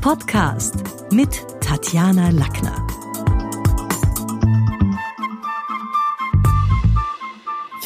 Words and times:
Podcast 0.00 0.74
mit 1.12 1.44
Tatjana 1.60 2.30
Lackner. 2.30 2.99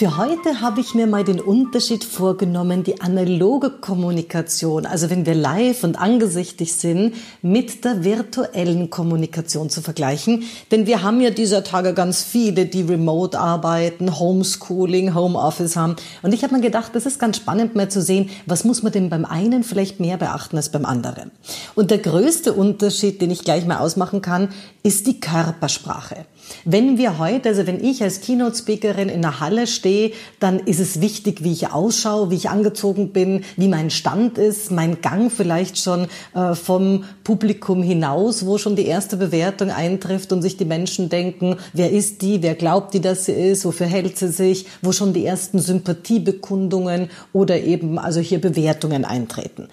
Für 0.04 0.18
heute 0.18 0.60
habe 0.60 0.82
ich 0.82 0.94
mir 0.94 1.06
mal 1.06 1.24
den 1.24 1.40
Unterschied 1.40 2.04
vorgenommen, 2.04 2.84
die 2.84 3.00
analoge 3.00 3.70
Kommunikation, 3.70 4.84
also 4.84 5.08
wenn 5.08 5.24
wir 5.24 5.34
live 5.34 5.82
und 5.82 5.98
angesichtig 5.98 6.74
sind, 6.74 7.14
mit 7.40 7.86
der 7.86 8.04
virtuellen 8.04 8.90
Kommunikation 8.90 9.70
zu 9.70 9.80
vergleichen. 9.80 10.42
Denn 10.70 10.86
wir 10.86 11.02
haben 11.02 11.22
ja 11.22 11.30
dieser 11.30 11.64
Tage 11.64 11.94
ganz 11.94 12.22
viele, 12.22 12.66
die 12.66 12.82
remote 12.82 13.40
arbeiten, 13.40 14.18
Homeschooling, 14.18 15.14
Homeoffice 15.14 15.74
haben. 15.74 15.96
Und 16.20 16.34
ich 16.34 16.42
habe 16.44 16.54
mir 16.54 16.60
gedacht, 16.60 16.94
das 16.94 17.06
ist 17.06 17.18
ganz 17.18 17.38
spannend 17.38 17.74
mal 17.74 17.88
zu 17.88 18.02
sehen, 18.02 18.28
was 18.44 18.64
muss 18.64 18.82
man 18.82 18.92
denn 18.92 19.08
beim 19.08 19.24
einen 19.24 19.64
vielleicht 19.64 20.00
mehr 20.00 20.18
beachten 20.18 20.58
als 20.58 20.68
beim 20.68 20.84
anderen. 20.84 21.30
Und 21.74 21.90
der 21.90 21.96
größte 21.96 22.52
Unterschied, 22.52 23.22
den 23.22 23.30
ich 23.30 23.42
gleich 23.42 23.64
mal 23.64 23.78
ausmachen 23.78 24.20
kann, 24.20 24.50
ist 24.82 25.06
die 25.06 25.18
Körpersprache. 25.18 26.26
Wenn 26.64 26.98
wir 26.98 27.18
heute, 27.18 27.50
also 27.50 27.66
wenn 27.66 27.82
ich 27.82 28.02
als 28.02 28.20
Keynote-Speakerin 28.20 29.08
in 29.08 29.22
der 29.22 29.40
Halle 29.40 29.66
stehe, 29.66 30.12
dann 30.40 30.58
ist 30.60 30.80
es 30.80 31.00
wichtig, 31.00 31.44
wie 31.44 31.52
ich 31.52 31.70
ausschaue, 31.70 32.30
wie 32.30 32.36
ich 32.36 32.48
angezogen 32.48 33.12
bin, 33.12 33.44
wie 33.56 33.68
mein 33.68 33.90
Stand 33.90 34.38
ist, 34.38 34.70
mein 34.70 35.00
Gang 35.00 35.30
vielleicht 35.30 35.78
schon 35.78 36.06
äh, 36.34 36.54
vom 36.54 37.04
Publikum 37.22 37.82
hinaus, 37.82 38.46
wo 38.46 38.58
schon 38.58 38.76
die 38.76 38.86
erste 38.86 39.16
Bewertung 39.16 39.70
eintrifft 39.70 40.32
und 40.32 40.42
sich 40.42 40.56
die 40.56 40.64
Menschen 40.64 41.08
denken, 41.08 41.56
wer 41.72 41.90
ist 41.90 42.22
die, 42.22 42.42
wer 42.42 42.54
glaubt 42.54 42.94
die, 42.94 43.00
dass 43.00 43.26
sie 43.26 43.32
ist, 43.32 43.64
wofür 43.64 43.86
hält 43.86 44.18
sie 44.18 44.28
sich, 44.28 44.66
wo 44.82 44.92
schon 44.92 45.12
die 45.12 45.24
ersten 45.24 45.58
Sympathiebekundungen 45.58 47.10
oder 47.32 47.60
eben 47.60 47.98
also 47.98 48.20
hier 48.20 48.40
Bewertungen 48.40 49.04
eintreten. 49.04 49.68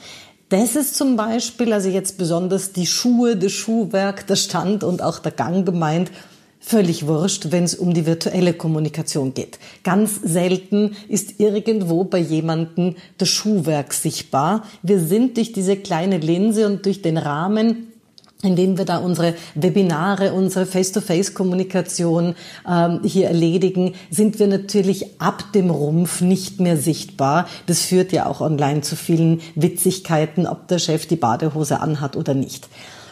Das 0.52 0.75
ist 0.75 0.97
zum 0.97 1.16
Beispiel, 1.16 1.72
also 1.72 1.88
jetzt 1.88 2.17
besonders 2.17 2.73
die 2.73 2.85
Schuhe, 2.85 3.38
das 3.38 3.53
Schuhwerk, 3.53 4.27
der 4.27 4.35
Stand 4.35 4.83
und 4.83 5.02
auch 5.02 5.19
der 5.19 5.31
Gang 5.31 5.66
gemeint, 5.66 6.11
völlig 6.62 7.08
wurscht, 7.08 7.48
wenn 7.52 7.64
es 7.66 7.76
um 7.76 7.94
die 7.94 8.06
virtuelle 8.06 8.54
Kommunikation 8.54 9.34
geht. 9.34 9.59
Ganz 9.84 10.22
selten 10.23 10.95
ist 11.09 11.40
irgendwo 11.40 12.03
bei 12.06 12.20
jemandem 12.20 12.95
das 13.18 13.30
Schuhwerk 13.30 13.94
sichtbar. 13.94 14.64
Wir 14.84 15.00
sind 15.00 15.38
durch 15.38 15.52
diese 15.52 15.76
kleine 15.76 16.20
Linse 16.20 16.68
und 16.68 16.86
durch 16.86 17.02
den 17.02 17.18
Rahmen 17.18 17.88
in 18.44 18.56
dem 18.56 18.78
wir 18.78 18.86
da 18.86 18.98
unsere 18.98 19.36
Webinare, 19.56 20.34
unsere 20.34 20.66
Face-to-Face-Kommunikation 20.66 22.36
ähm, 22.68 23.02
hier 23.03 23.28
erledigen, 23.28 23.94
sind 24.09 24.40
wir 24.40 24.48
natürlich 24.48 25.22
ab 25.22 25.52
dem 25.53 25.70
Rumpf 25.70 26.22
nicht 26.22 26.59
mehr 26.59 26.78
sichtbar. 26.78 27.48
Das 27.68 27.81
führt 27.81 28.12
ja 28.12 28.25
auch 28.25 28.42
online 28.42 28.81
zu 28.81 28.96
vielen 28.96 29.42
Witzigkeiten, 29.56 30.48
ob 30.48 30.68
der 30.68 30.80
Chef 30.80 31.06
die 31.06 31.18
Badehose 31.18 31.81
anhat 31.81 32.16
oder 32.16 32.34
nicht. 32.34 32.68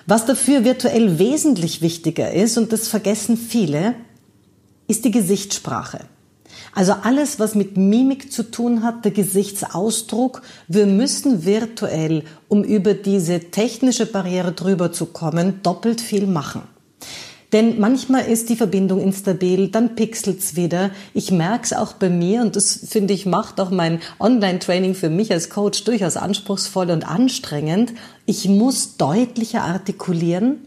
Was 0.09 0.25
dafür 0.25 0.63
virtuell 0.63 1.19
wesentlich 1.19 1.83
wichtiger 1.83 2.33
ist, 2.33 2.57
und 2.57 2.73
das 2.73 2.87
vergessen 2.87 3.37
viele, 3.37 3.93
ist 4.87 5.05
die 5.05 5.11
Gesichtssprache. 5.11 5.99
Also 6.73 6.93
alles, 7.03 7.39
was 7.39 7.53
mit 7.53 7.77
Mimik 7.77 8.31
zu 8.31 8.49
tun 8.49 8.81
hat, 8.81 9.05
der 9.05 9.11
Gesichtsausdruck. 9.11 10.41
Wir 10.67 10.87
müssen 10.87 11.45
virtuell, 11.45 12.23
um 12.47 12.63
über 12.63 12.95
diese 12.95 13.51
technische 13.51 14.07
Barriere 14.07 14.51
drüber 14.51 14.91
zu 14.91 15.05
kommen, 15.05 15.61
doppelt 15.61 16.01
viel 16.01 16.25
machen. 16.25 16.63
Denn 17.51 17.79
manchmal 17.79 18.25
ist 18.25 18.49
die 18.49 18.55
Verbindung 18.55 19.01
instabil, 19.01 19.69
dann 19.69 19.95
pixelt's 19.95 20.55
wieder. 20.55 20.91
Ich 21.15 21.31
merk's 21.31 21.73
auch 21.73 21.93
bei 21.93 22.09
mir 22.09 22.41
und 22.41 22.55
das 22.55 22.85
finde 22.87 23.13
ich 23.13 23.25
macht 23.25 23.59
auch 23.59 23.71
mein 23.71 24.01
Online-Training 24.19 24.93
für 24.93 25.09
mich 25.09 25.31
als 25.31 25.49
Coach 25.49 25.83
durchaus 25.83 26.15
anspruchsvoll 26.15 26.91
und 26.91 27.09
anstrengend. 27.09 27.93
Ich 28.27 28.47
muss 28.47 28.97
deutlicher 28.97 29.63
artikulieren. 29.63 30.59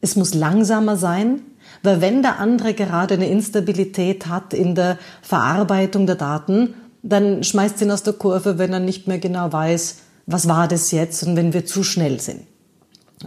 Es 0.00 0.14
muss 0.14 0.32
langsamer 0.34 0.96
sein. 0.96 1.42
Weil 1.82 2.00
wenn 2.00 2.22
der 2.22 2.38
andere 2.38 2.72
gerade 2.74 3.14
eine 3.14 3.28
Instabilität 3.28 4.26
hat 4.26 4.54
in 4.54 4.74
der 4.74 4.98
Verarbeitung 5.22 6.06
der 6.06 6.16
Daten, 6.16 6.74
dann 7.02 7.44
schmeißt 7.44 7.80
ihn 7.82 7.90
aus 7.90 8.02
der 8.02 8.14
Kurve, 8.14 8.58
wenn 8.58 8.72
er 8.72 8.80
nicht 8.80 9.06
mehr 9.06 9.18
genau 9.18 9.52
weiß, 9.52 9.96
was 10.26 10.48
war 10.48 10.68
das 10.68 10.90
jetzt 10.90 11.22
und 11.22 11.36
wenn 11.36 11.52
wir 11.52 11.64
zu 11.66 11.82
schnell 11.82 12.20
sind. 12.20 12.42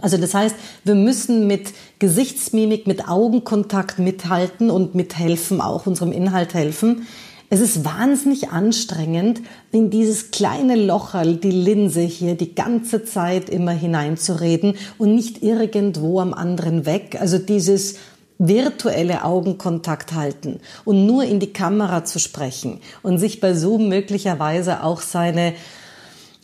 Also 0.00 0.16
das 0.16 0.34
heißt, 0.34 0.56
wir 0.84 0.94
müssen 0.94 1.46
mit 1.46 1.72
Gesichtsmimik, 1.98 2.86
mit 2.86 3.08
Augenkontakt 3.08 3.98
mithalten 3.98 4.70
und 4.70 4.94
mithelfen, 4.94 5.60
auch 5.60 5.86
unserem 5.86 6.12
Inhalt 6.12 6.54
helfen. 6.54 7.06
Es 7.50 7.60
ist 7.60 7.84
wahnsinnig 7.84 8.48
anstrengend, 8.48 9.42
in 9.72 9.90
dieses 9.90 10.30
kleine 10.30 10.74
Locherl, 10.74 11.36
die 11.36 11.50
Linse 11.50 12.00
hier, 12.00 12.34
die 12.34 12.54
ganze 12.54 13.04
Zeit 13.04 13.50
immer 13.50 13.72
hineinzureden 13.72 14.76
und 14.96 15.14
nicht 15.14 15.42
irgendwo 15.42 16.20
am 16.20 16.32
anderen 16.32 16.86
weg. 16.86 17.18
Also 17.20 17.36
dieses 17.36 17.96
virtuelle 18.38 19.24
Augenkontakt 19.24 20.14
halten 20.14 20.60
und 20.86 21.06
nur 21.06 21.24
in 21.24 21.40
die 21.40 21.52
Kamera 21.52 22.04
zu 22.04 22.18
sprechen 22.18 22.80
und 23.02 23.18
sich 23.18 23.40
bei 23.40 23.52
Zoom 23.52 23.88
möglicherweise 23.88 24.82
auch 24.82 25.02
seine 25.02 25.52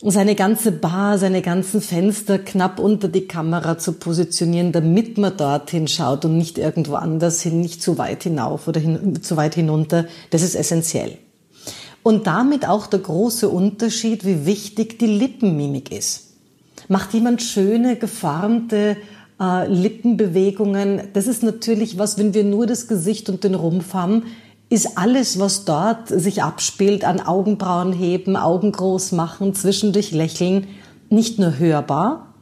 seine 0.01 0.35
ganze 0.35 0.71
Bar, 0.71 1.17
seine 1.17 1.41
ganzen 1.41 1.81
Fenster 1.81 2.39
knapp 2.39 2.79
unter 2.79 3.09
die 3.09 3.27
Kamera 3.27 3.77
zu 3.77 3.93
positionieren, 3.93 4.71
damit 4.71 5.17
man 5.17 5.35
dorthin 5.35 5.87
schaut 5.87 6.23
und 6.23 6.37
nicht 6.37 6.57
irgendwo 6.57 6.95
anders 6.95 7.41
hin, 7.41 7.59
nicht 7.59 7.81
zu 7.81 7.97
weit 7.97 8.23
hinauf 8.23 8.67
oder 8.67 8.79
hin, 8.79 9.21
zu 9.21 9.35
weit 9.35 9.55
hinunter, 9.55 10.05
das 10.29 10.41
ist 10.41 10.55
essentiell. 10.55 11.17
Und 12.01 12.27
damit 12.27 12.67
auch 12.67 12.87
der 12.87 12.99
große 12.99 13.49
Unterschied, 13.49 14.25
wie 14.25 14.45
wichtig 14.45 14.99
die 14.99 15.07
Lippenmimik 15.07 15.91
ist. 15.91 16.27
Macht 16.87 17.13
jemand 17.13 17.41
schöne, 17.41 17.97
geformte 17.97 18.95
äh, 19.39 19.67
Lippenbewegungen, 19.67 21.09
das 21.11 21.27
ist 21.27 21.43
natürlich 21.43 21.97
was, 21.97 22.17
wenn 22.17 22.33
wir 22.33 22.45
nur 22.45 22.67
das 22.67 22.87
Gesicht 22.87 23.27
und 23.27 23.43
den 23.43 23.53
Rumpf 23.53 23.93
haben, 23.93 24.23
ist 24.69 24.97
alles, 24.97 25.39
was 25.39 25.65
dort 25.65 26.07
sich 26.09 26.43
abspielt, 26.43 27.03
an 27.03 27.19
Augenbrauen 27.19 27.91
heben, 27.91 28.35
Augen 28.35 28.71
groß 28.71 29.13
machen, 29.13 29.55
zwischendurch 29.55 30.11
lächeln, 30.11 30.67
nicht 31.09 31.39
nur 31.39 31.57
hörbar, 31.57 32.33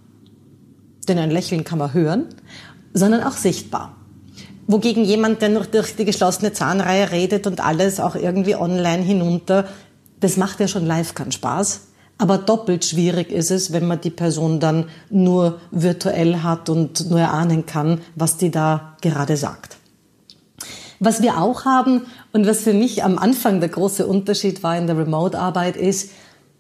denn 1.07 1.17
ein 1.17 1.31
Lächeln 1.31 1.63
kann 1.63 1.79
man 1.79 1.93
hören, 1.93 2.25
sondern 2.93 3.23
auch 3.23 3.37
sichtbar. 3.37 3.95
Wogegen 4.67 5.05
jemand, 5.05 5.41
der 5.41 5.49
nur 5.49 5.63
durch 5.63 5.95
die 5.95 6.03
geschlossene 6.03 6.51
Zahnreihe 6.51 7.11
redet 7.11 7.47
und 7.47 7.61
alles 7.61 8.01
auch 8.01 8.15
irgendwie 8.15 8.55
online 8.55 9.03
hinunter, 9.03 9.65
das 10.19 10.35
macht 10.35 10.59
ja 10.59 10.67
schon 10.67 10.85
live 10.85 11.15
keinen 11.15 11.31
Spaß. 11.31 11.81
Aber 12.17 12.37
doppelt 12.37 12.83
schwierig 12.83 13.31
ist 13.31 13.51
es, 13.51 13.71
wenn 13.71 13.87
man 13.87 14.01
die 14.01 14.09
Person 14.09 14.59
dann 14.59 14.85
nur 15.09 15.61
virtuell 15.71 16.37
hat 16.41 16.67
und 16.67 17.09
nur 17.09 17.19
erahnen 17.19 17.65
kann, 17.65 18.01
was 18.15 18.35
die 18.35 18.51
da 18.51 18.97
gerade 19.01 19.37
sagt. 19.37 19.76
Was 20.99 21.21
wir 21.21 21.39
auch 21.39 21.65
haben 21.65 22.07
und 22.33 22.47
was 22.47 22.61
für 22.61 22.73
mich 22.73 23.03
am 23.03 23.17
Anfang 23.17 23.59
der 23.59 23.69
große 23.69 24.05
Unterschied 24.05 24.63
war 24.63 24.77
in 24.77 24.87
der 24.87 24.97
Remote-Arbeit 24.97 25.77
ist, 25.77 26.11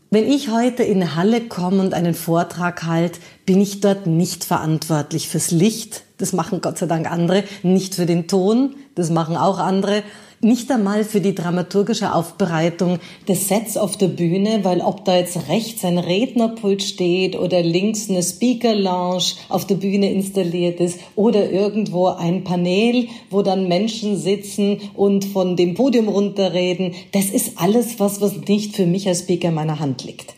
wenn 0.09 0.25
ich 0.25 0.49
heute 0.49 0.83
in 0.83 1.01
eine 1.01 1.15
Halle 1.15 1.41
komme 1.41 1.81
und 1.81 1.93
einen 1.93 2.13
Vortrag 2.13 2.83
halte, 2.83 3.19
bin 3.45 3.59
ich 3.59 3.81
dort 3.81 4.07
nicht 4.07 4.45
verantwortlich 4.45 5.27
fürs 5.27 5.51
Licht. 5.51 6.03
Das 6.17 6.31
machen 6.31 6.61
Gott 6.61 6.77
sei 6.77 6.85
Dank 6.85 7.11
andere. 7.11 7.43
Nicht 7.61 7.95
für 7.95 8.05
den 8.05 8.27
Ton. 8.27 8.75
Das 8.95 9.09
machen 9.09 9.35
auch 9.35 9.59
andere 9.59 10.03
nicht 10.39 10.71
einmal 10.71 11.03
für 11.03 11.19
die 11.19 11.33
dramaturgische 11.33 12.13
Aufbereitung 12.13 12.99
des 13.27 13.47
Sets 13.47 13.75
auf 13.75 13.97
der 13.97 14.07
Bühne, 14.07 14.59
weil 14.63 14.81
ob 14.81 15.03
da 15.05 15.17
jetzt 15.17 15.49
rechts 15.49 15.83
ein 15.83 15.97
Rednerpult 15.97 16.83
steht 16.83 17.37
oder 17.37 17.63
links 17.63 18.09
eine 18.09 18.21
Speaker 18.21 18.75
Lounge 18.75 19.33
auf 19.49 19.65
der 19.65 19.75
Bühne 19.75 20.11
installiert 20.11 20.79
ist 20.79 20.99
oder 21.15 21.49
irgendwo 21.49 22.07
ein 22.07 22.43
Panel, 22.43 23.07
wo 23.29 23.41
dann 23.41 23.67
Menschen 23.67 24.17
sitzen 24.17 24.79
und 24.93 25.25
von 25.25 25.55
dem 25.55 25.73
Podium 25.73 26.07
runterreden, 26.07 26.93
das 27.11 27.25
ist 27.25 27.59
alles 27.59 27.99
was, 27.99 28.21
was 28.21 28.37
nicht 28.47 28.75
für 28.75 28.85
mich 28.85 29.07
als 29.07 29.19
Speaker 29.19 29.49
in 29.49 29.55
meiner 29.55 29.79
Hand 29.79 30.03
liegt. 30.03 30.35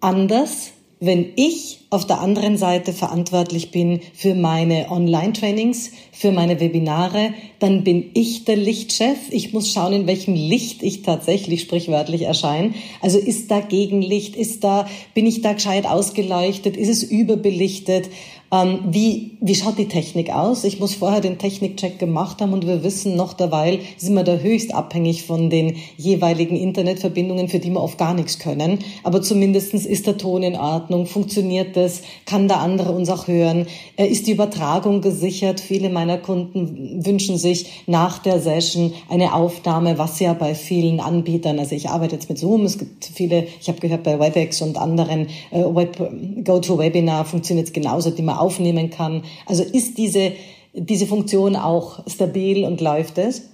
Anders, 0.00 0.72
wenn 1.04 1.32
ich 1.34 1.80
auf 1.90 2.06
der 2.06 2.20
anderen 2.20 2.56
Seite 2.56 2.92
verantwortlich 2.92 3.72
bin 3.72 4.00
für 4.14 4.36
meine 4.36 4.88
Online-Trainings, 4.88 5.90
für 6.12 6.30
meine 6.30 6.60
Webinare, 6.60 7.34
dann 7.58 7.82
bin 7.82 8.10
ich 8.14 8.44
der 8.44 8.54
Lichtchef. 8.54 9.18
Ich 9.30 9.52
muss 9.52 9.72
schauen, 9.72 9.92
in 9.92 10.06
welchem 10.06 10.34
Licht 10.34 10.84
ich 10.84 11.02
tatsächlich 11.02 11.62
sprichwörtlich 11.62 12.22
erscheine. 12.22 12.74
Also 13.00 13.18
ist 13.18 13.50
da 13.50 13.58
Gegenlicht? 13.58 14.36
Ist 14.36 14.62
da, 14.62 14.86
bin 15.12 15.26
ich 15.26 15.42
da 15.42 15.54
gescheit 15.54 15.86
ausgeleuchtet? 15.86 16.76
Ist 16.76 16.88
es 16.88 17.02
überbelichtet? 17.02 18.08
Ähm, 18.52 18.80
wie, 18.90 19.38
wie 19.40 19.54
schaut 19.54 19.78
die 19.78 19.88
Technik 19.88 20.28
aus? 20.28 20.64
Ich 20.64 20.78
muss 20.78 20.94
vorher 20.94 21.22
den 21.22 21.38
Technikcheck 21.38 21.98
gemacht 21.98 22.42
haben 22.42 22.52
und 22.52 22.66
wir 22.66 22.84
wissen 22.84 23.16
noch 23.16 23.32
derweil, 23.32 23.78
sind 23.96 24.12
wir 24.12 24.24
da 24.24 24.36
höchst 24.36 24.74
abhängig 24.74 25.22
von 25.22 25.48
den 25.48 25.76
jeweiligen 25.96 26.54
Internetverbindungen, 26.56 27.48
für 27.48 27.60
die 27.60 27.70
wir 27.70 27.82
oft 27.82 27.96
gar 27.96 28.12
nichts 28.12 28.38
können. 28.38 28.80
Aber 29.04 29.22
zumindestens 29.22 29.86
ist 29.86 30.06
der 30.06 30.18
Ton 30.18 30.42
in 30.42 30.56
Ordnung? 30.56 31.06
Funktioniert 31.06 31.78
das? 31.78 32.02
Kann 32.26 32.46
der 32.46 32.60
andere 32.60 32.92
uns 32.92 33.08
auch 33.08 33.26
hören? 33.26 33.66
Äh, 33.96 34.08
ist 34.08 34.26
die 34.26 34.32
Übertragung 34.32 35.00
gesichert? 35.00 35.58
Viele 35.58 35.88
meiner 35.88 36.18
Kunden 36.18 37.06
wünschen 37.06 37.38
sich 37.38 37.84
nach 37.86 38.18
der 38.18 38.38
Session 38.38 38.92
eine 39.08 39.32
Aufnahme, 39.34 39.96
was 39.96 40.20
ja 40.20 40.34
bei 40.34 40.54
vielen 40.54 41.00
Anbietern, 41.00 41.58
also 41.58 41.74
ich 41.74 41.88
arbeite 41.88 42.16
jetzt 42.16 42.28
mit 42.28 42.36
Zoom, 42.36 42.66
es 42.66 42.76
gibt 42.76 43.06
viele, 43.06 43.46
ich 43.60 43.68
habe 43.68 43.80
gehört 43.80 44.02
bei 44.02 44.20
WebEx 44.20 44.60
und 44.60 44.76
anderen 44.76 45.28
äh, 45.50 45.62
Web, 45.62 45.96
GoToWebinar 46.44 47.24
funktioniert 47.24 47.68
es 47.68 47.72
genauso, 47.72 48.10
die 48.10 48.20
man 48.20 48.41
aufnehmen 48.42 48.90
kann. 48.90 49.22
Also 49.46 49.62
ist 49.62 49.96
diese, 49.98 50.32
diese 50.74 51.06
Funktion 51.06 51.56
auch 51.56 52.06
stabil 52.06 52.64
und 52.64 52.80
läuft 52.80 53.18
es? 53.18 53.48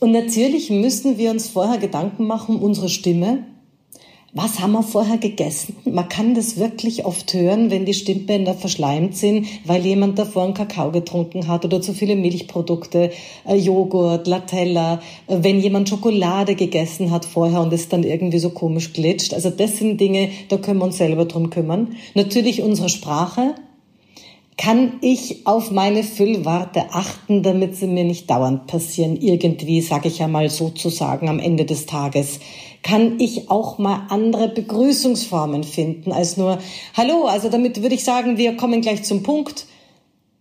Und 0.00 0.12
natürlich 0.12 0.70
müssen 0.70 1.18
wir 1.18 1.30
uns 1.30 1.48
vorher 1.48 1.78
Gedanken 1.78 2.26
machen 2.26 2.56
unsere 2.60 2.88
Stimme. 2.88 3.44
Was 4.34 4.60
haben 4.60 4.72
wir 4.72 4.82
vorher 4.82 5.16
gegessen? 5.16 5.74
Man 5.86 6.08
kann 6.08 6.34
das 6.34 6.58
wirklich 6.58 7.06
oft 7.06 7.32
hören, 7.32 7.70
wenn 7.70 7.86
die 7.86 7.94
Stimmbänder 7.94 8.52
verschleimt 8.52 9.16
sind, 9.16 9.46
weil 9.64 9.84
jemand 9.84 10.18
davor 10.18 10.44
einen 10.44 10.52
Kakao 10.52 10.92
getrunken 10.92 11.48
hat 11.48 11.64
oder 11.64 11.80
zu 11.80 11.94
viele 11.94 12.14
Milchprodukte, 12.14 13.10
äh, 13.48 13.56
Joghurt, 13.56 14.26
Latella, 14.26 15.00
äh, 15.28 15.38
wenn 15.40 15.60
jemand 15.60 15.88
Schokolade 15.88 16.56
gegessen 16.56 17.10
hat 17.10 17.24
vorher 17.24 17.62
und 17.62 17.72
es 17.72 17.88
dann 17.88 18.02
irgendwie 18.04 18.38
so 18.38 18.50
komisch 18.50 18.92
glitscht. 18.92 19.32
Also 19.32 19.48
das 19.48 19.78
sind 19.78 19.98
Dinge, 19.98 20.28
da 20.50 20.58
können 20.58 20.80
wir 20.80 20.84
uns 20.84 20.98
selber 20.98 21.24
drum 21.24 21.48
kümmern. 21.48 21.96
Natürlich 22.14 22.60
unsere 22.62 22.90
Sprache, 22.90 23.54
kann 24.58 24.94
ich 25.02 25.46
auf 25.46 25.70
meine 25.70 26.02
Füllwarte 26.02 26.86
achten, 26.90 27.44
damit 27.44 27.76
sie 27.76 27.86
mir 27.86 28.02
nicht 28.02 28.28
dauernd 28.28 28.66
passieren, 28.66 29.16
irgendwie, 29.16 29.80
sage 29.80 30.08
ich 30.08 30.18
ja 30.18 30.26
mal 30.26 30.50
sozusagen 30.50 31.28
am 31.28 31.38
Ende 31.38 31.64
des 31.64 31.86
Tages. 31.86 32.40
Kann 32.82 33.20
ich 33.20 33.50
auch 33.50 33.78
mal 33.78 34.06
andere 34.08 34.48
Begrüßungsformen 34.48 35.62
finden 35.62 36.10
als 36.10 36.36
nur 36.36 36.58
Hallo, 36.96 37.26
also 37.26 37.48
damit 37.48 37.80
würde 37.82 37.94
ich 37.94 38.02
sagen, 38.02 38.36
wir 38.36 38.56
kommen 38.56 38.80
gleich 38.80 39.04
zum 39.04 39.22
Punkt. 39.22 39.66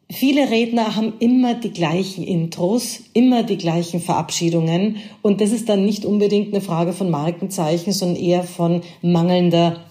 Viele 0.09 0.49
Redner 0.49 0.95
haben 0.95 1.13
immer 1.19 1.53
die 1.53 1.71
gleichen 1.71 2.23
Intros, 2.23 3.01
immer 3.13 3.43
die 3.43 3.57
gleichen 3.57 4.01
Verabschiedungen 4.01 4.97
und 5.21 5.41
das 5.41 5.51
ist 5.51 5.69
dann 5.69 5.85
nicht 5.85 6.05
unbedingt 6.05 6.53
eine 6.53 6.61
Frage 6.61 6.93
von 6.93 7.11
Markenzeichen, 7.11 7.93
sondern 7.93 8.23
eher 8.23 8.43
von 8.43 8.81
mangelnder 9.03 9.81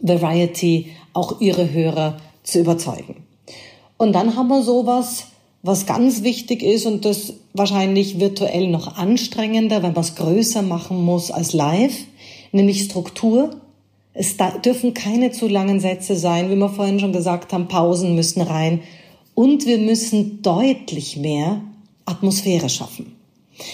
Variety, 0.00 0.88
auch 1.12 1.40
ihre 1.40 1.72
Hörer 1.72 2.16
zu 2.42 2.58
überzeugen. 2.58 3.21
Und 4.02 4.14
dann 4.14 4.34
haben 4.34 4.48
wir 4.48 4.64
sowas, 4.64 5.26
was 5.62 5.86
ganz 5.86 6.24
wichtig 6.24 6.64
ist 6.64 6.86
und 6.86 7.04
das 7.04 7.34
wahrscheinlich 7.52 8.18
virtuell 8.18 8.66
noch 8.66 8.96
anstrengender, 8.96 9.84
weil 9.84 9.92
man 9.92 10.00
es 10.00 10.16
größer 10.16 10.62
machen 10.62 11.04
muss 11.04 11.30
als 11.30 11.52
live, 11.52 11.94
nämlich 12.50 12.82
Struktur. 12.82 13.50
Es 14.12 14.36
dürfen 14.64 14.92
keine 14.92 15.30
zu 15.30 15.46
langen 15.46 15.78
Sätze 15.78 16.16
sein, 16.16 16.50
wie 16.50 16.56
wir 16.56 16.68
vorhin 16.68 16.98
schon 16.98 17.12
gesagt 17.12 17.52
haben, 17.52 17.68
Pausen 17.68 18.16
müssen 18.16 18.40
rein 18.40 18.80
und 19.36 19.66
wir 19.66 19.78
müssen 19.78 20.42
deutlich 20.42 21.16
mehr 21.16 21.60
Atmosphäre 22.04 22.70
schaffen. 22.70 23.11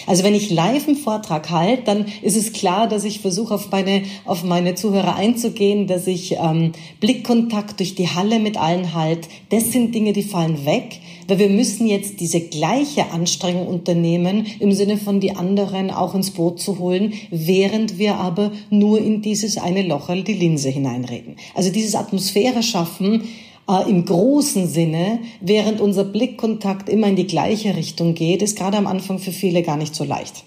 Also 0.07 0.23
wenn 0.23 0.35
ich 0.35 0.49
live 0.49 0.87
einen 0.87 0.97
Vortrag 0.97 1.49
halte, 1.49 1.83
dann 1.83 2.05
ist 2.21 2.35
es 2.35 2.51
klar, 2.51 2.87
dass 2.87 3.05
ich 3.05 3.19
versuche, 3.21 3.53
auf 3.53 3.71
meine, 3.71 4.03
auf 4.25 4.43
meine 4.43 4.75
Zuhörer 4.75 5.15
einzugehen, 5.15 5.87
dass 5.87 6.05
ich 6.05 6.33
ähm, 6.33 6.73
Blickkontakt 6.99 7.79
durch 7.79 7.95
die 7.95 8.09
Halle 8.09 8.39
mit 8.39 8.57
allen 8.57 8.93
halt. 8.93 9.27
Das 9.49 9.71
sind 9.71 9.95
Dinge, 9.95 10.11
die 10.13 10.23
fallen 10.23 10.65
weg, 10.65 10.99
weil 11.27 11.39
wir 11.39 11.49
müssen 11.49 11.87
jetzt 11.87 12.19
diese 12.19 12.41
gleiche 12.41 13.11
Anstrengung 13.11 13.67
unternehmen, 13.67 14.47
im 14.59 14.73
Sinne 14.73 14.97
von 14.97 15.19
die 15.19 15.35
anderen 15.35 15.91
auch 15.91 16.13
ins 16.13 16.31
Boot 16.31 16.59
zu 16.59 16.79
holen, 16.79 17.13
während 17.31 17.97
wir 17.97 18.15
aber 18.15 18.51
nur 18.69 18.99
in 18.99 19.21
dieses 19.21 19.57
eine 19.57 19.83
Locherl 19.83 20.23
die 20.23 20.33
Linse 20.33 20.69
hineinreden. 20.69 21.37
Also 21.55 21.71
dieses 21.71 21.95
Atmosphäre 21.95 22.63
schaffen, 22.63 23.23
äh, 23.69 23.89
im 23.89 24.05
großen 24.05 24.67
Sinne, 24.67 25.19
während 25.41 25.79
unser 25.79 26.03
Blickkontakt 26.03 26.89
immer 26.89 27.07
in 27.07 27.15
die 27.15 27.27
gleiche 27.27 27.75
Richtung 27.75 28.15
geht, 28.15 28.41
ist 28.41 28.57
gerade 28.57 28.77
am 28.77 28.87
Anfang 28.87 29.19
für 29.19 29.31
viele 29.31 29.61
gar 29.61 29.77
nicht 29.77 29.95
so 29.95 30.03
leicht. 30.03 30.43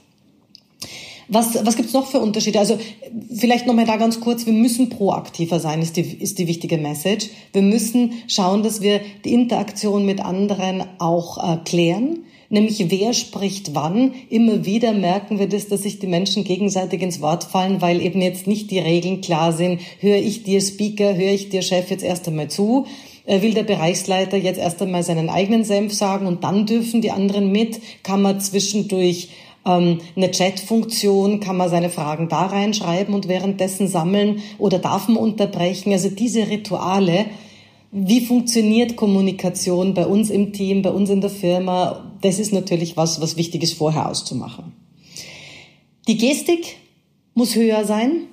Was, 1.28 1.64
was 1.64 1.76
gibt's 1.76 1.94
noch 1.94 2.08
für 2.08 2.20
Unterschiede? 2.20 2.58
Also 2.58 2.78
vielleicht 3.34 3.66
nochmal 3.66 3.86
da 3.86 3.96
ganz 3.96 4.20
kurz, 4.20 4.44
wir 4.44 4.52
müssen 4.52 4.90
proaktiver 4.90 5.60
sein, 5.60 5.80
ist 5.80 5.96
die, 5.96 6.02
ist 6.02 6.38
die 6.38 6.46
wichtige 6.46 6.76
Message. 6.76 7.30
Wir 7.52 7.62
müssen 7.62 8.12
schauen, 8.26 8.62
dass 8.62 8.82
wir 8.82 9.00
die 9.24 9.32
Interaktion 9.32 10.04
mit 10.04 10.20
anderen 10.20 10.82
auch 10.98 11.38
äh, 11.38 11.56
klären 11.64 12.24
nämlich 12.52 12.90
wer 12.90 13.14
spricht 13.14 13.74
wann. 13.74 14.12
Immer 14.28 14.64
wieder 14.64 14.92
merken 14.92 15.40
wir 15.40 15.48
das, 15.48 15.66
dass 15.66 15.82
sich 15.82 15.98
die 15.98 16.06
Menschen 16.06 16.44
gegenseitig 16.44 17.02
ins 17.02 17.20
Wort 17.20 17.42
fallen, 17.42 17.80
weil 17.80 18.00
eben 18.00 18.20
jetzt 18.20 18.46
nicht 18.46 18.70
die 18.70 18.78
Regeln 18.78 19.22
klar 19.22 19.52
sind. 19.52 19.80
Höre 19.98 20.18
ich 20.18 20.44
dir 20.44 20.60
Speaker, 20.60 21.16
höre 21.16 21.32
ich 21.32 21.48
dir 21.48 21.62
Chef 21.62 21.90
jetzt 21.90 22.04
erst 22.04 22.28
einmal 22.28 22.48
zu, 22.48 22.86
will 23.26 23.54
der 23.54 23.62
Bereichsleiter 23.62 24.36
jetzt 24.36 24.58
erst 24.58 24.82
einmal 24.82 25.02
seinen 25.02 25.28
eigenen 25.28 25.64
Senf 25.64 25.92
sagen 25.92 26.26
und 26.26 26.44
dann 26.44 26.66
dürfen 26.66 27.00
die 27.00 27.10
anderen 27.10 27.52
mit? 27.52 27.80
Kann 28.02 28.22
man 28.22 28.40
zwischendurch 28.40 29.30
ähm, 29.64 30.00
eine 30.16 30.30
Chat-Funktion, 30.30 31.40
kann 31.40 31.56
man 31.56 31.70
seine 31.70 31.90
Fragen 31.90 32.28
da 32.28 32.46
reinschreiben 32.46 33.14
und 33.14 33.28
währenddessen 33.28 33.88
sammeln 33.88 34.42
oder 34.58 34.78
darf 34.78 35.08
man 35.08 35.18
unterbrechen? 35.18 35.92
Also 35.92 36.10
diese 36.10 36.48
Rituale, 36.48 37.26
wie 37.92 38.24
funktioniert 38.24 38.96
Kommunikation 38.96 39.94
bei 39.94 40.06
uns 40.06 40.30
im 40.30 40.52
Team, 40.52 40.82
bei 40.82 40.90
uns 40.90 41.10
in 41.10 41.20
der 41.20 41.30
Firma? 41.30 42.12
Das 42.22 42.38
ist 42.38 42.52
natürlich 42.52 42.96
was, 42.96 43.20
was 43.20 43.36
wichtig 43.36 43.62
ist, 43.62 43.74
vorher 43.74 44.08
auszumachen. 44.08 44.72
Die 46.08 46.16
Gestik 46.16 46.76
muss 47.34 47.54
höher 47.54 47.84
sein. 47.84 48.28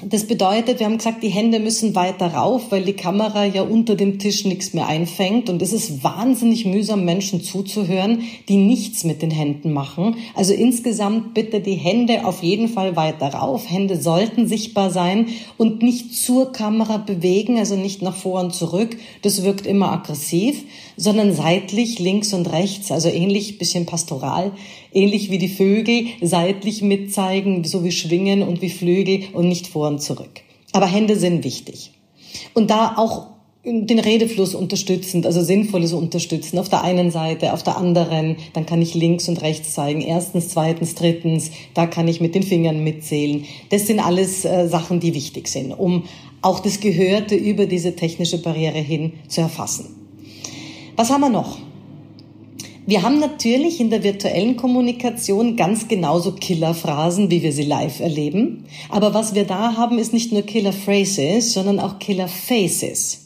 Das 0.00 0.26
bedeutet, 0.26 0.80
wir 0.80 0.86
haben 0.86 0.96
gesagt, 0.96 1.22
die 1.22 1.28
Hände 1.28 1.60
müssen 1.60 1.94
weiter 1.94 2.28
rauf, 2.28 2.70
weil 2.70 2.82
die 2.82 2.94
Kamera 2.94 3.44
ja 3.44 3.60
unter 3.60 3.94
dem 3.94 4.18
Tisch 4.18 4.46
nichts 4.46 4.72
mehr 4.72 4.86
einfängt. 4.86 5.50
Und 5.50 5.60
es 5.60 5.74
ist 5.74 6.02
wahnsinnig 6.02 6.64
mühsam, 6.64 7.04
Menschen 7.04 7.42
zuzuhören, 7.42 8.22
die 8.48 8.56
nichts 8.56 9.04
mit 9.04 9.20
den 9.20 9.30
Händen 9.30 9.74
machen. 9.74 10.16
Also 10.34 10.54
insgesamt 10.54 11.34
bitte 11.34 11.60
die 11.60 11.74
Hände 11.74 12.24
auf 12.24 12.42
jeden 12.42 12.68
Fall 12.68 12.96
weiter 12.96 13.34
rauf. 13.34 13.70
Hände 13.70 14.00
sollten 14.00 14.48
sichtbar 14.48 14.90
sein 14.90 15.26
und 15.58 15.82
nicht 15.82 16.14
zur 16.14 16.52
Kamera 16.52 16.96
bewegen, 16.96 17.58
also 17.58 17.76
nicht 17.76 18.00
nach 18.00 18.16
vor 18.16 18.40
und 18.40 18.54
zurück. 18.54 18.96
Das 19.20 19.44
wirkt 19.44 19.66
immer 19.66 19.92
aggressiv, 19.92 20.64
sondern 20.96 21.32
seitlich, 21.32 21.98
links 21.98 22.32
und 22.32 22.52
rechts, 22.52 22.90
also 22.90 23.08
ähnlich, 23.08 23.58
bisschen 23.58 23.86
pastoral, 23.86 24.52
ähnlich 24.92 25.30
wie 25.30 25.38
die 25.38 25.48
Vögel, 25.48 26.06
seitlich 26.20 26.82
mitzeigen, 26.82 27.64
so 27.64 27.84
wie 27.84 27.92
Schwingen 27.92 28.42
und 28.42 28.62
wie 28.62 28.70
Flügel 28.70 29.24
und 29.32 29.48
nicht 29.48 29.66
vor 29.66 29.88
und 29.88 30.02
zurück. 30.02 30.42
Aber 30.72 30.86
Hände 30.86 31.16
sind 31.16 31.44
wichtig. 31.44 31.92
Und 32.54 32.70
da 32.70 32.94
auch 32.96 33.32
den 33.64 34.00
Redefluss 34.00 34.56
unterstützend, 34.56 35.24
also 35.24 35.40
sinnvolles 35.40 35.92
unterstützen. 35.92 36.58
Auf 36.58 36.68
der 36.68 36.82
einen 36.82 37.12
Seite, 37.12 37.52
auf 37.52 37.62
der 37.62 37.76
anderen, 37.76 38.36
dann 38.54 38.66
kann 38.66 38.82
ich 38.82 38.94
links 38.94 39.28
und 39.28 39.40
rechts 39.40 39.74
zeigen. 39.74 40.00
Erstens, 40.00 40.48
zweitens, 40.48 40.96
drittens, 40.96 41.52
da 41.74 41.86
kann 41.86 42.08
ich 42.08 42.20
mit 42.20 42.34
den 42.34 42.42
Fingern 42.42 42.82
mitzählen. 42.82 43.44
Das 43.70 43.86
sind 43.86 44.00
alles 44.00 44.44
äh, 44.44 44.66
Sachen, 44.66 44.98
die 44.98 45.14
wichtig 45.14 45.46
sind, 45.46 45.72
um 45.72 46.04
auch 46.40 46.58
das 46.58 46.80
Gehörte 46.80 47.36
über 47.36 47.66
diese 47.66 47.94
technische 47.94 48.38
Barriere 48.42 48.78
hin 48.78 49.12
zu 49.28 49.42
erfassen. 49.42 50.01
Was 50.96 51.10
haben 51.10 51.22
wir 51.22 51.30
noch? 51.30 51.58
Wir 52.84 53.02
haben 53.02 53.20
natürlich 53.20 53.80
in 53.80 53.90
der 53.90 54.02
virtuellen 54.02 54.56
Kommunikation 54.56 55.56
ganz 55.56 55.88
genauso 55.88 56.32
Killerphrasen, 56.32 57.30
wie 57.30 57.42
wir 57.42 57.52
sie 57.52 57.62
live 57.62 58.00
erleben. 58.00 58.64
Aber 58.88 59.14
was 59.14 59.34
wir 59.34 59.44
da 59.44 59.76
haben, 59.76 59.98
ist 59.98 60.12
nicht 60.12 60.32
nur 60.32 60.42
Killer 60.42 60.72
Phrases, 60.72 61.52
sondern 61.52 61.78
auch 61.78 61.98
Killer 61.98 62.28
Faces. 62.28 63.22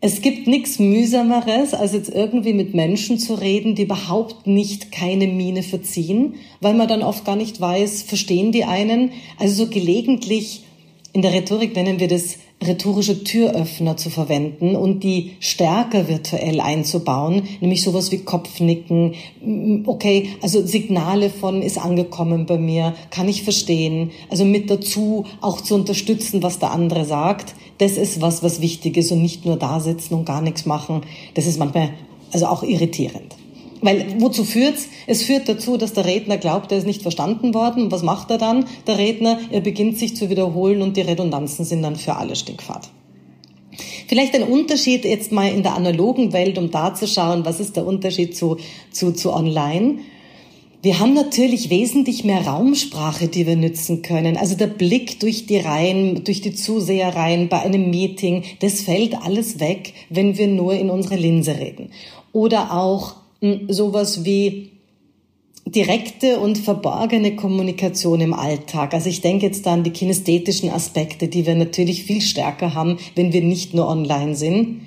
Es 0.00 0.20
gibt 0.20 0.46
nichts 0.46 0.78
mühsameres, 0.78 1.72
als 1.72 1.94
jetzt 1.94 2.10
irgendwie 2.10 2.52
mit 2.52 2.74
Menschen 2.74 3.18
zu 3.18 3.34
reden, 3.34 3.74
die 3.74 3.84
überhaupt 3.84 4.46
nicht 4.46 4.92
keine 4.92 5.26
Miene 5.28 5.62
verziehen, 5.62 6.34
weil 6.60 6.74
man 6.74 6.88
dann 6.88 7.02
oft 7.02 7.24
gar 7.24 7.36
nicht 7.36 7.60
weiß, 7.60 8.02
verstehen 8.02 8.52
die 8.52 8.64
einen. 8.64 9.12
Also 9.38 9.64
so 9.64 9.70
gelegentlich, 9.70 10.64
in 11.12 11.22
der 11.22 11.32
Rhetorik 11.32 11.74
nennen 11.74 11.98
wir 12.00 12.08
das 12.08 12.36
rhetorische 12.66 13.24
Türöffner 13.24 13.96
zu 13.96 14.10
verwenden 14.10 14.76
und 14.76 15.04
die 15.04 15.32
stärker 15.40 16.08
virtuell 16.08 16.60
einzubauen, 16.60 17.42
nämlich 17.60 17.82
sowas 17.82 18.12
wie 18.12 18.18
Kopfnicken, 18.18 19.14
okay, 19.86 20.30
also 20.42 20.66
Signale 20.66 21.30
von 21.30 21.62
ist 21.62 21.78
angekommen 21.78 22.46
bei 22.46 22.58
mir, 22.58 22.94
kann 23.10 23.28
ich 23.28 23.42
verstehen, 23.42 24.10
also 24.30 24.44
mit 24.44 24.70
dazu 24.70 25.24
auch 25.40 25.60
zu 25.60 25.74
unterstützen, 25.74 26.42
was 26.42 26.58
der 26.58 26.72
andere 26.72 27.04
sagt. 27.04 27.54
Das 27.78 27.92
ist 27.92 28.20
was, 28.20 28.42
was 28.42 28.60
wichtig 28.60 28.96
ist 28.96 29.12
und 29.12 29.22
nicht 29.22 29.44
nur 29.44 29.56
da 29.56 29.80
sitzen 29.80 30.14
und 30.14 30.24
gar 30.24 30.40
nichts 30.40 30.64
machen. 30.64 31.02
Das 31.34 31.46
ist 31.46 31.58
manchmal 31.58 31.90
also 32.32 32.46
auch 32.46 32.62
irritierend. 32.62 33.36
Weil 33.82 34.16
wozu 34.18 34.44
führt's? 34.44 34.88
Es 35.06 35.22
führt 35.22 35.48
dazu, 35.48 35.76
dass 35.76 35.92
der 35.92 36.04
Redner 36.04 36.38
glaubt, 36.38 36.72
er 36.72 36.78
ist 36.78 36.86
nicht 36.86 37.02
verstanden 37.02 37.54
worden. 37.54 37.90
Was 37.90 38.02
macht 38.02 38.30
er 38.30 38.38
dann? 38.38 38.66
Der 38.86 38.98
Redner, 38.98 39.38
er 39.50 39.60
beginnt 39.60 39.98
sich 39.98 40.16
zu 40.16 40.30
wiederholen 40.30 40.82
und 40.82 40.96
die 40.96 41.02
Redundanzen 41.02 41.64
sind 41.64 41.82
dann 41.82 41.96
für 41.96 42.16
alle 42.16 42.36
Stinkfahrt. 42.36 42.88
Vielleicht 44.08 44.34
ein 44.34 44.44
Unterschied 44.44 45.04
jetzt 45.04 45.32
mal 45.32 45.50
in 45.50 45.62
der 45.62 45.74
analogen 45.74 46.32
Welt, 46.32 46.58
um 46.58 46.70
da 46.70 46.94
zu 46.94 47.06
schauen, 47.06 47.44
was 47.44 47.60
ist 47.60 47.76
der 47.76 47.86
Unterschied 47.86 48.36
zu, 48.36 48.56
zu, 48.90 49.12
zu 49.12 49.32
online. 49.32 49.98
Wir 50.82 51.00
haben 51.00 51.14
natürlich 51.14 51.68
wesentlich 51.68 52.22
mehr 52.22 52.46
Raumsprache, 52.46 53.26
die 53.26 53.46
wir 53.46 53.56
nützen 53.56 54.02
können. 54.02 54.36
Also 54.36 54.56
der 54.56 54.68
Blick 54.68 55.18
durch 55.18 55.46
die 55.46 55.58
Reihen, 55.58 56.22
durch 56.22 56.42
die 56.42 56.54
Zuseherreihen 56.54 57.48
bei 57.48 57.60
einem 57.60 57.90
Meeting, 57.90 58.44
das 58.60 58.82
fällt 58.82 59.20
alles 59.20 59.58
weg, 59.58 59.94
wenn 60.10 60.38
wir 60.38 60.46
nur 60.46 60.74
in 60.74 60.90
unsere 60.90 61.16
Linse 61.16 61.58
reden. 61.58 61.90
Oder 62.32 62.72
auch 62.72 63.16
sowas 63.68 64.24
wie 64.24 64.70
direkte 65.66 66.38
und 66.38 66.58
verborgene 66.58 67.34
Kommunikation 67.34 68.20
im 68.20 68.34
Alltag. 68.34 68.94
Also 68.94 69.08
ich 69.08 69.20
denke 69.20 69.46
jetzt 69.46 69.66
an 69.66 69.82
die 69.82 69.90
kinästhetischen 69.90 70.70
Aspekte, 70.70 71.26
die 71.26 71.44
wir 71.44 71.56
natürlich 71.56 72.04
viel 72.04 72.20
stärker 72.20 72.74
haben, 72.74 72.98
wenn 73.16 73.32
wir 73.32 73.42
nicht 73.42 73.74
nur 73.74 73.88
online 73.88 74.36
sind. 74.36 74.82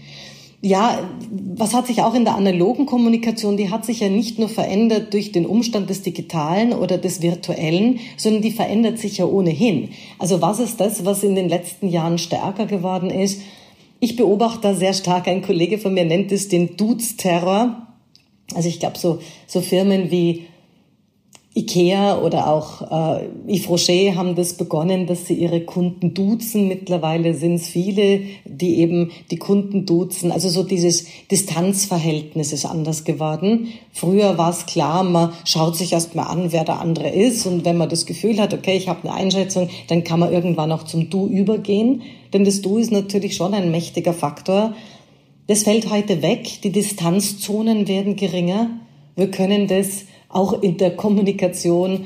Ja, 0.62 1.10
was 1.32 1.74
hat 1.74 1.88
sich 1.88 2.01
auch 2.01 2.13
in 2.13 2.25
der 2.25 2.36
analogen 2.36 2.86
Kommunikation, 2.86 3.56
die 3.56 3.70
hat 3.70 3.86
sich 3.86 4.01
ja 4.01 4.10
nicht 4.10 4.39
nur 4.39 4.50
verändert 4.50 5.13
durch 5.13 5.32
den 5.32 5.46
Umstand 5.46 5.89
des 5.89 6.01
Digitalen 6.01 6.74
oder 6.74 6.98
des 6.98 7.22
Virtuellen, 7.22 8.00
sondern 8.18 8.41
die 8.41 8.51
verändert 8.51 9.00
sich 9.00 9.18
ja 9.18 9.25
ohnehin. 9.25 9.89
Also 10.18 10.41
was 10.41 10.60
ist 10.60 10.79
das, 10.79 11.06
was 11.06 11.24
in 11.24 11.36
den 11.36 11.48
letzten 11.48 11.88
Jahren 11.88 12.18
stärker 12.18 12.65
geworden 12.65 13.10
ist? 13.10 13.41
Ich 14.01 14.15
beobachte 14.15 14.62
da 14.62 14.74
sehr 14.74 14.94
stark, 14.94 15.27
ein 15.27 15.41
Kollege 15.41 15.77
von 15.77 15.94
mir 15.94 16.06
nennt 16.06 16.32
es 16.32 16.48
den 16.48 16.75
Dudes-Terror. 16.75 17.88
Also 18.56 18.70
ich 18.70 18.79
glaube, 18.79 18.98
so, 18.98 19.20
so 19.48 19.62
Firmen 19.62 20.12
wie 20.12 20.46
Ikea 21.56 22.22
oder 22.22 22.48
auch 22.48 23.20
äh, 23.20 23.27
Yves 23.48 23.70
Rocher 23.70 24.15
haben 24.15 24.36
das 24.36 24.53
begonnen, 24.53 25.08
dass 25.08 25.25
sie 25.25 25.34
ihre 25.34 25.62
Kunden 25.62 26.13
duzen. 26.13 26.68
Mittlerweile 26.68 27.34
sind 27.34 27.56
es 27.56 27.68
viele, 27.68 28.22
die 28.46 28.77
eben 28.79 29.10
die 29.32 29.38
Kunden 29.38 29.86
duzen. 29.86 30.32
Also 30.32 30.48
so 30.48 30.63
dieses 30.63 31.06
Distanzverhältnis 31.32 32.53
ist 32.53 32.65
anders 32.65 33.03
geworden. 33.03 33.68
Früher 33.91 34.38
war 34.38 34.51
es 34.51 34.68
klar, 34.68 35.03
man 35.03 35.34
schaut 35.44 35.75
sich 35.75 35.91
erst 35.91 36.13
mal 36.13 36.24
an, 36.24 36.51
wer 36.51 36.63
der 36.63 36.79
andere 36.79 37.10
ist. 37.10 37.48
Und 37.48 37.65
wenn 37.65 37.77
man 37.77 37.89
das 37.89 38.06
Gefühl 38.06 38.39
hat, 38.39 38.53
okay, 38.53 38.77
ich 38.77 38.88
habe 38.88 39.10
eine 39.10 39.13
Einschätzung, 39.13 39.70
dann 39.88 40.03
kann 40.03 40.20
man 40.20 40.32
irgendwann 40.32 40.72
auch 40.72 40.84
zum 40.84 41.10
Du 41.10 41.27
übergehen. 41.27 42.03
Denn 42.32 42.46
das 42.46 42.62
Du 42.62 42.77
ist 42.77 42.91
natürlich 42.91 43.36
schon 43.36 43.56
ein 43.56 43.72
mächtiger 43.72 44.13
Faktor. 44.13 44.75
Das 45.50 45.63
fällt 45.63 45.89
heute 45.89 46.22
weg. 46.22 46.62
Die 46.62 46.72
Distanzzonen 46.72 47.88
werden 47.88 48.15
geringer. 48.15 48.70
Wir 49.15 49.32
können 49.32 49.68
das 49.68 50.06
auch 50.27 50.62
in 50.62 50.77
der 50.77 50.96
Kommunikation, 50.96 52.06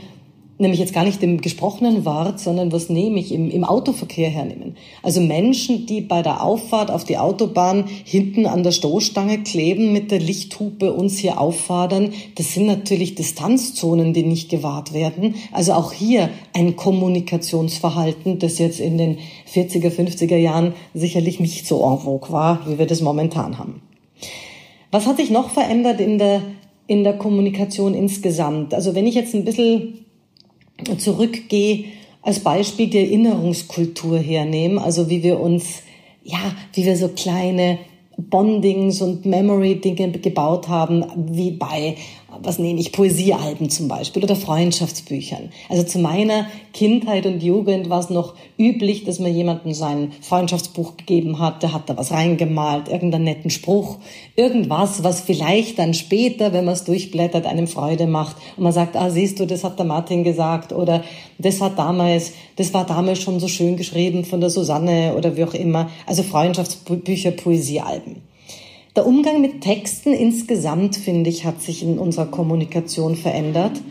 nämlich 0.60 0.79
jetzt 0.79 0.93
gar 0.93 1.03
nicht 1.03 1.24
im 1.24 1.41
gesprochenen 1.41 2.05
Wort, 2.05 2.39
sondern 2.39 2.72
was 2.72 2.89
nehme 2.89 3.19
ich 3.19 3.31
im, 3.31 3.50
im 3.50 3.63
Autoverkehr 3.63 4.29
hernehmen. 4.29 4.77
Also 5.01 5.19
Menschen, 5.19 5.86
die 5.88 6.01
bei 6.01 6.22
der 6.22 6.43
Auffahrt 6.43 6.91
auf 6.91 7.03
die 7.03 7.17
Autobahn 7.17 7.86
hinten 8.05 8.45
an 8.45 8.63
der 8.63 8.72
Stoßstange 8.72 9.39
kleben, 9.43 9.93
mit 9.93 10.12
der 10.12 10.19
Lichthupe 10.19 10.93
uns 10.93 11.17
hier 11.17 11.41
auffordern, 11.41 12.13
das 12.36 12.53
sind 12.53 12.67
natürlich 12.67 13.15
Distanzzonen, 13.15 14.13
die 14.13 14.24
nicht 14.24 14.50
gewahrt 14.50 14.93
werden. 14.93 15.36
Also 15.51 15.74
auch 15.74 15.91
hier 15.91 16.29
ein 16.53 16.75
Kommunikationsverhalten, 16.75 18.39
das 18.39 18.60
jetzt 18.60 18.79
in 18.79 18.98
den 18.98 19.17
40er, 19.51 19.89
50er 19.89 20.38
Jahren 20.38 20.74
sicherlich 20.93 21.39
nicht 21.39 21.65
so 21.65 21.83
en 21.83 22.00
vogue 22.00 22.31
war, 22.31 22.67
wie 22.67 22.77
wir 22.77 22.86
das 22.86 23.01
momentan 23.01 23.57
haben. 23.57 23.81
Was 24.91 25.07
hat 25.07 25.17
sich 25.17 25.31
noch 25.31 25.50
verändert 25.50 26.00
in 26.00 26.19
der 26.19 26.41
in 26.86 27.03
der 27.03 27.13
Kommunikation 27.13 27.93
insgesamt. 27.93 28.74
Also 28.74 28.93
wenn 28.93 29.07
ich 29.07 29.15
jetzt 29.15 29.33
ein 29.33 29.45
bisschen 29.45 30.02
zurückgehe, 30.97 31.85
als 32.21 32.39
Beispiel 32.39 32.87
die 32.87 32.99
Erinnerungskultur 32.99 34.17
hernehmen, 34.17 34.79
also 34.79 35.09
wie 35.09 35.23
wir 35.23 35.39
uns, 35.39 35.83
ja, 36.23 36.55
wie 36.73 36.85
wir 36.85 36.95
so 36.95 37.09
kleine 37.09 37.79
Bondings 38.17 39.01
und 39.01 39.25
Memory-Dinge 39.25 40.11
gebaut 40.11 40.67
haben, 40.67 41.05
wie 41.31 41.51
bei 41.51 41.97
was 42.41 42.59
nehme 42.59 42.79
ich, 42.79 42.91
Poesiealben 42.91 43.69
zum 43.69 43.87
Beispiel 43.87 44.23
oder 44.23 44.35
Freundschaftsbüchern. 44.35 45.51
Also 45.69 45.83
zu 45.83 45.99
meiner 45.99 46.47
Kindheit 46.73 47.25
und 47.25 47.43
Jugend 47.43 47.89
war 47.89 47.99
es 47.99 48.09
noch 48.09 48.33
üblich, 48.57 49.03
dass 49.03 49.19
man 49.19 49.33
jemandem 49.33 49.73
sein 49.73 50.11
Freundschaftsbuch 50.21 50.97
gegeben 50.97 51.39
hat, 51.39 51.63
der 51.63 51.73
hat 51.73 51.89
da 51.89 51.97
was 51.97 52.11
reingemalt, 52.11 52.87
irgendeinen 52.87 53.25
netten 53.25 53.49
Spruch, 53.49 53.97
irgendwas, 54.35 55.03
was 55.03 55.21
vielleicht 55.21 55.79
dann 55.79 55.93
später, 55.93 56.53
wenn 56.53 56.65
man 56.65 56.73
es 56.73 56.83
durchblättert, 56.83 57.45
einem 57.45 57.67
Freude 57.67 58.07
macht 58.07 58.37
und 58.57 58.63
man 58.63 58.73
sagt, 58.73 58.95
ah, 58.95 59.09
siehst 59.09 59.39
du, 59.39 59.45
das 59.45 59.63
hat 59.63 59.77
der 59.77 59.85
Martin 59.85 60.23
gesagt 60.23 60.73
oder 60.73 61.03
das 61.37 61.61
hat 61.61 61.77
damals, 61.77 62.33
das 62.55 62.73
war 62.73 62.85
damals 62.85 63.19
schon 63.19 63.39
so 63.39 63.47
schön 63.47 63.77
geschrieben 63.77 64.25
von 64.25 64.41
der 64.41 64.49
Susanne 64.49 65.15
oder 65.15 65.37
wie 65.37 65.43
auch 65.43 65.53
immer. 65.53 65.89
Also 66.05 66.23
Freundschaftsbücher, 66.23 67.31
Poesiealben. 67.31 68.32
Der 68.95 69.07
Umgang 69.07 69.41
mit 69.41 69.62
Texten 69.62 70.13
insgesamt, 70.13 70.95
finde 70.95 71.29
ich, 71.29 71.45
hat 71.45 71.62
sich 71.62 71.81
in 71.81 71.97
unserer 71.97 72.27
Kommunikation 72.27 73.15
verändert. 73.15 73.81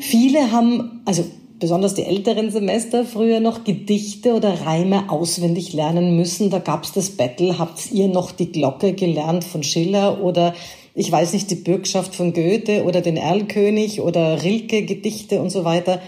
Viele 0.00 0.50
haben, 0.50 1.02
also 1.04 1.24
besonders 1.60 1.94
die 1.94 2.02
älteren 2.02 2.50
Semester, 2.50 3.04
früher 3.04 3.38
noch 3.38 3.62
Gedichte 3.62 4.34
oder 4.34 4.66
Reime 4.66 5.08
auswendig 5.08 5.72
lernen 5.72 6.16
müssen. 6.16 6.50
Da 6.50 6.58
gab's 6.58 6.92
das 6.92 7.10
Battle. 7.10 7.60
Habt 7.60 7.92
ihr 7.92 8.08
noch 8.08 8.32
die 8.32 8.50
Glocke 8.50 8.92
gelernt 8.92 9.44
von 9.44 9.62
Schiller 9.62 10.20
oder 10.22 10.54
ich 10.96 11.10
weiß 11.10 11.32
nicht, 11.32 11.50
die 11.50 11.56
Bürgschaft 11.56 12.14
von 12.14 12.32
Goethe 12.32 12.84
oder 12.84 13.00
den 13.00 13.16
Erlkönig 13.16 14.00
oder 14.00 14.42
Rilke-Gedichte 14.42 15.40
und 15.40 15.50
so 15.50 15.64
weiter. 15.64 16.00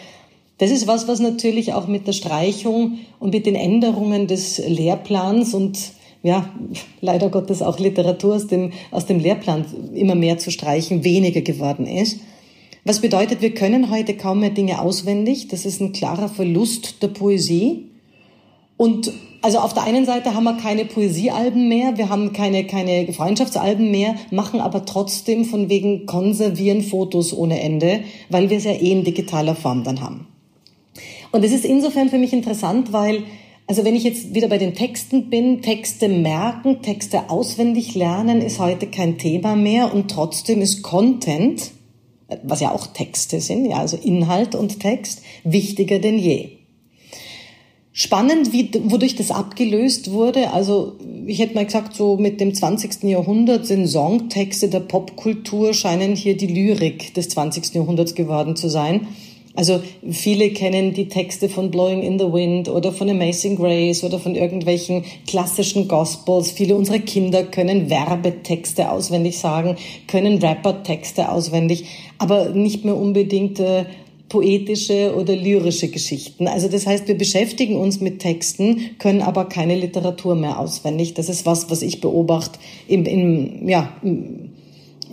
Das 0.58 0.70
ist 0.70 0.86
was, 0.86 1.06
was 1.06 1.20
natürlich 1.20 1.74
auch 1.74 1.86
mit 1.86 2.06
der 2.06 2.12
Streichung 2.12 2.98
und 3.20 3.32
mit 3.32 3.46
den 3.46 3.54
Änderungen 3.54 4.26
des 4.26 4.58
Lehrplans 4.58 5.54
und 5.54 5.78
ja, 6.26 6.48
leider 7.00 7.28
Gottes 7.28 7.62
auch 7.62 7.78
Literatur 7.78 8.34
aus 8.34 8.48
dem, 8.48 8.72
aus 8.90 9.06
dem 9.06 9.20
Lehrplan 9.20 9.64
immer 9.94 10.16
mehr 10.16 10.38
zu 10.38 10.50
streichen, 10.50 11.04
weniger 11.04 11.40
geworden 11.40 11.86
ist. 11.86 12.18
Was 12.84 13.00
bedeutet, 13.00 13.42
wir 13.42 13.54
können 13.54 13.90
heute 13.90 14.16
kaum 14.16 14.40
mehr 14.40 14.50
Dinge 14.50 14.80
auswendig. 14.80 15.48
Das 15.48 15.64
ist 15.64 15.80
ein 15.80 15.92
klarer 15.92 16.28
Verlust 16.28 17.02
der 17.02 17.08
Poesie. 17.08 17.86
Und 18.76 19.12
also 19.40 19.58
auf 19.58 19.72
der 19.72 19.84
einen 19.84 20.04
Seite 20.04 20.34
haben 20.34 20.44
wir 20.44 20.56
keine 20.56 20.84
Poesiealben 20.84 21.68
mehr, 21.68 21.96
wir 21.96 22.08
haben 22.08 22.32
keine, 22.32 22.66
keine 22.66 23.12
Freundschaftsalben 23.12 23.90
mehr, 23.90 24.16
machen 24.32 24.60
aber 24.60 24.84
trotzdem 24.84 25.44
von 25.44 25.68
wegen 25.68 26.06
konservieren 26.06 26.82
Fotos 26.82 27.32
ohne 27.32 27.60
Ende, 27.60 28.00
weil 28.28 28.50
wir 28.50 28.58
es 28.58 28.64
ja 28.64 28.72
eh 28.72 28.90
in 28.90 29.04
digitaler 29.04 29.54
Form 29.54 29.84
dann 29.84 30.00
haben. 30.00 30.26
Und 31.30 31.44
es 31.44 31.52
ist 31.52 31.64
insofern 31.64 32.08
für 32.08 32.18
mich 32.18 32.32
interessant, 32.32 32.92
weil 32.92 33.22
also 33.66 33.84
wenn 33.84 33.96
ich 33.96 34.04
jetzt 34.04 34.34
wieder 34.34 34.48
bei 34.48 34.58
den 34.58 34.74
Texten 34.74 35.28
bin, 35.28 35.60
Texte 35.60 36.08
merken, 36.08 36.82
Texte 36.82 37.30
auswendig 37.30 37.94
lernen 37.94 38.40
ist 38.40 38.60
heute 38.60 38.86
kein 38.86 39.18
Thema 39.18 39.56
mehr 39.56 39.92
und 39.92 40.10
trotzdem 40.10 40.62
ist 40.62 40.82
Content, 40.82 41.72
was 42.44 42.60
ja 42.60 42.72
auch 42.72 42.86
Texte 42.88 43.40
sind, 43.40 43.66
ja, 43.66 43.78
also 43.78 43.96
Inhalt 43.96 44.54
und 44.54 44.80
Text, 44.80 45.22
wichtiger 45.42 45.98
denn 45.98 46.18
je. 46.18 46.50
Spannend, 47.92 48.52
wie, 48.52 48.70
wodurch 48.84 49.16
das 49.16 49.30
abgelöst 49.30 50.10
wurde. 50.10 50.52
Also 50.52 50.98
ich 51.26 51.38
hätte 51.38 51.54
mal 51.54 51.64
gesagt, 51.64 51.96
so 51.96 52.18
mit 52.18 52.42
dem 52.42 52.52
20. 52.52 53.04
Jahrhundert 53.04 53.66
sind 53.66 53.88
Songtexte 53.88 54.68
der 54.68 54.80
Popkultur, 54.80 55.72
scheinen 55.72 56.14
hier 56.14 56.36
die 56.36 56.46
Lyrik 56.46 57.14
des 57.14 57.30
20. 57.30 57.74
Jahrhunderts 57.74 58.14
geworden 58.14 58.54
zu 58.54 58.68
sein. 58.68 59.08
Also 59.56 59.80
viele 60.10 60.50
kennen 60.50 60.92
die 60.92 61.08
Texte 61.08 61.48
von 61.48 61.70
Blowing 61.70 62.02
in 62.02 62.18
the 62.18 62.30
Wind 62.30 62.68
oder 62.68 62.92
von 62.92 63.08
Amazing 63.08 63.56
Grace 63.56 64.04
oder 64.04 64.18
von 64.18 64.34
irgendwelchen 64.34 65.04
klassischen 65.26 65.88
Gospels. 65.88 66.50
Viele 66.50 66.76
unserer 66.76 66.98
Kinder 66.98 67.42
können 67.42 67.88
Werbetexte 67.88 68.90
auswendig 68.90 69.38
sagen, 69.38 69.76
können 70.06 70.38
Rapper-Texte 70.38 71.30
auswendig, 71.30 71.86
aber 72.18 72.50
nicht 72.50 72.84
mehr 72.84 72.96
unbedingt 72.96 73.58
äh, 73.58 73.86
poetische 74.28 75.14
oder 75.16 75.34
lyrische 75.34 75.88
Geschichten. 75.88 76.48
Also 76.48 76.68
das 76.68 76.86
heißt, 76.86 77.08
wir 77.08 77.16
beschäftigen 77.16 77.76
uns 77.76 78.00
mit 78.00 78.18
Texten, 78.18 78.98
können 78.98 79.22
aber 79.22 79.46
keine 79.46 79.76
Literatur 79.76 80.34
mehr 80.34 80.58
auswendig. 80.58 81.14
Das 81.14 81.30
ist 81.30 81.46
was, 81.46 81.70
was 81.70 81.80
ich 81.80 82.02
beobachte 82.02 82.58
im, 82.88 83.06
im, 83.06 83.68
ja, 83.68 83.96
im, 84.02 84.50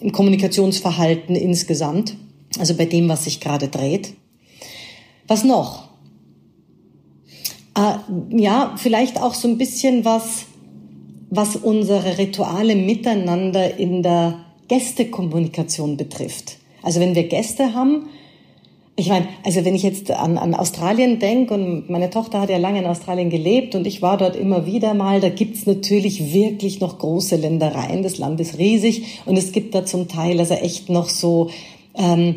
im 0.01 0.11
Kommunikationsverhalten 0.11 1.35
insgesamt. 1.35 2.17
Also 2.59 2.75
bei 2.75 2.85
dem, 2.85 3.07
was 3.07 3.23
sich 3.23 3.39
gerade 3.39 3.69
dreht. 3.69 4.13
Was 5.27 5.43
noch? 5.43 5.89
Äh, 7.75 7.95
ja, 8.29 8.75
vielleicht 8.77 9.21
auch 9.21 9.33
so 9.33 9.47
ein 9.47 9.57
bisschen 9.57 10.05
was, 10.05 10.45
was 11.29 11.55
unsere 11.55 12.17
Rituale 12.17 12.75
miteinander 12.75 13.77
in 13.77 14.03
der 14.03 14.39
Gästekommunikation 14.67 15.97
betrifft. 15.97 16.57
Also 16.81 16.99
wenn 16.99 17.15
wir 17.15 17.27
Gäste 17.27 17.73
haben, 17.73 18.07
ich 18.95 19.09
meine, 19.09 19.27
also 19.43 19.65
wenn 19.65 19.73
ich 19.73 19.81
jetzt 19.81 20.11
an, 20.11 20.37
an 20.37 20.53
Australien 20.53 21.17
denke 21.17 21.55
und 21.55 21.89
meine 21.89 22.11
Tochter 22.11 22.41
hat 22.41 22.51
ja 22.51 22.57
lange 22.57 22.79
in 22.79 22.85
Australien 22.85 23.31
gelebt 23.31 23.73
und 23.73 23.87
ich 23.87 24.03
war 24.03 24.17
dort 24.17 24.35
immer 24.35 24.67
wieder 24.67 24.93
mal, 24.93 25.19
da 25.19 25.29
gibt's 25.29 25.65
natürlich 25.65 26.31
wirklich 26.31 26.79
noch 26.79 26.99
große 26.99 27.37
Ländereien. 27.37 28.03
Das 28.03 28.19
Land 28.19 28.39
ist 28.39 28.59
riesig 28.59 29.21
und 29.25 29.35
es 29.35 29.51
gibt 29.51 29.73
da 29.73 29.83
zum 29.83 30.07
Teil 30.07 30.39
also 30.39 30.53
echt 30.53 30.89
noch 30.89 31.09
so 31.09 31.49
ähm, 31.95 32.35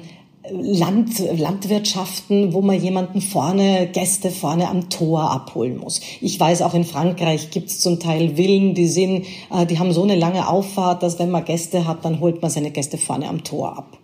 Land, 0.50 1.18
Landwirtschaften, 1.18 2.52
wo 2.52 2.60
man 2.60 2.80
jemanden 2.80 3.20
vorne, 3.20 3.88
Gäste 3.92 4.30
vorne 4.30 4.68
am 4.68 4.88
Tor 4.90 5.30
abholen 5.30 5.78
muss. 5.78 6.00
Ich 6.20 6.38
weiß, 6.38 6.62
auch 6.62 6.74
in 6.74 6.84
Frankreich 6.84 7.50
gibt's 7.50 7.80
zum 7.80 8.00
Teil 8.00 8.36
Villen, 8.36 8.74
die 8.74 8.86
sind, 8.86 9.26
äh, 9.52 9.66
die 9.66 9.78
haben 9.78 9.92
so 9.92 10.02
eine 10.02 10.16
lange 10.16 10.48
Auffahrt, 10.48 11.02
dass 11.02 11.18
wenn 11.18 11.30
man 11.30 11.44
Gäste 11.44 11.86
hat, 11.86 12.04
dann 12.04 12.20
holt 12.20 12.42
man 12.42 12.50
seine 12.50 12.70
Gäste 12.70 12.98
vorne 12.98 13.28
am 13.28 13.44
Tor 13.44 13.76
ab. 13.76 13.98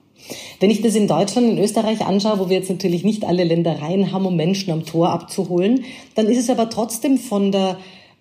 Wenn 0.60 0.70
ich 0.70 0.82
das 0.82 0.94
in 0.94 1.08
Deutschland, 1.08 1.48
in 1.48 1.58
Österreich 1.58 2.04
anschaue, 2.04 2.38
wo 2.38 2.48
wir 2.48 2.56
jetzt 2.56 2.70
natürlich 2.70 3.04
nicht 3.04 3.24
alle 3.24 3.44
Ländereien 3.44 4.12
haben, 4.12 4.26
um 4.26 4.36
Menschen 4.36 4.72
am 4.72 4.84
Tor 4.84 5.10
abzuholen, 5.10 5.84
dann 6.14 6.26
ist 6.26 6.38
es 6.38 6.50
aber 6.50 6.70
trotzdem 6.70 7.18
von 7.18 7.50
der, 7.50 7.78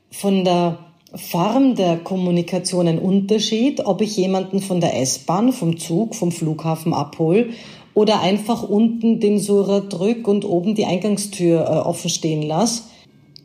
von 0.10 0.44
der 0.44 0.80
Form 1.14 1.76
der 1.76 1.98
Kommunikation 1.98 2.88
ein 2.88 2.98
Unterschied, 3.00 3.86
ob 3.86 4.02
ich 4.02 4.16
jemanden 4.16 4.62
von 4.62 4.80
der 4.80 5.00
S-Bahn, 5.00 5.52
vom 5.52 5.78
Zug, 5.78 6.16
vom 6.16 6.32
Flughafen 6.32 6.94
abhole 6.94 7.50
oder 7.94 8.22
einfach 8.22 8.64
unten 8.64 9.20
den 9.20 9.40
Surer 9.40 9.82
drück 9.82 10.28
und 10.28 10.46
oben 10.46 10.76
die 10.76 10.86
Eingangstür 10.86 11.62
äh, 11.62 11.88
offen 11.88 12.10
stehen 12.10 12.42
lasse 12.42 12.84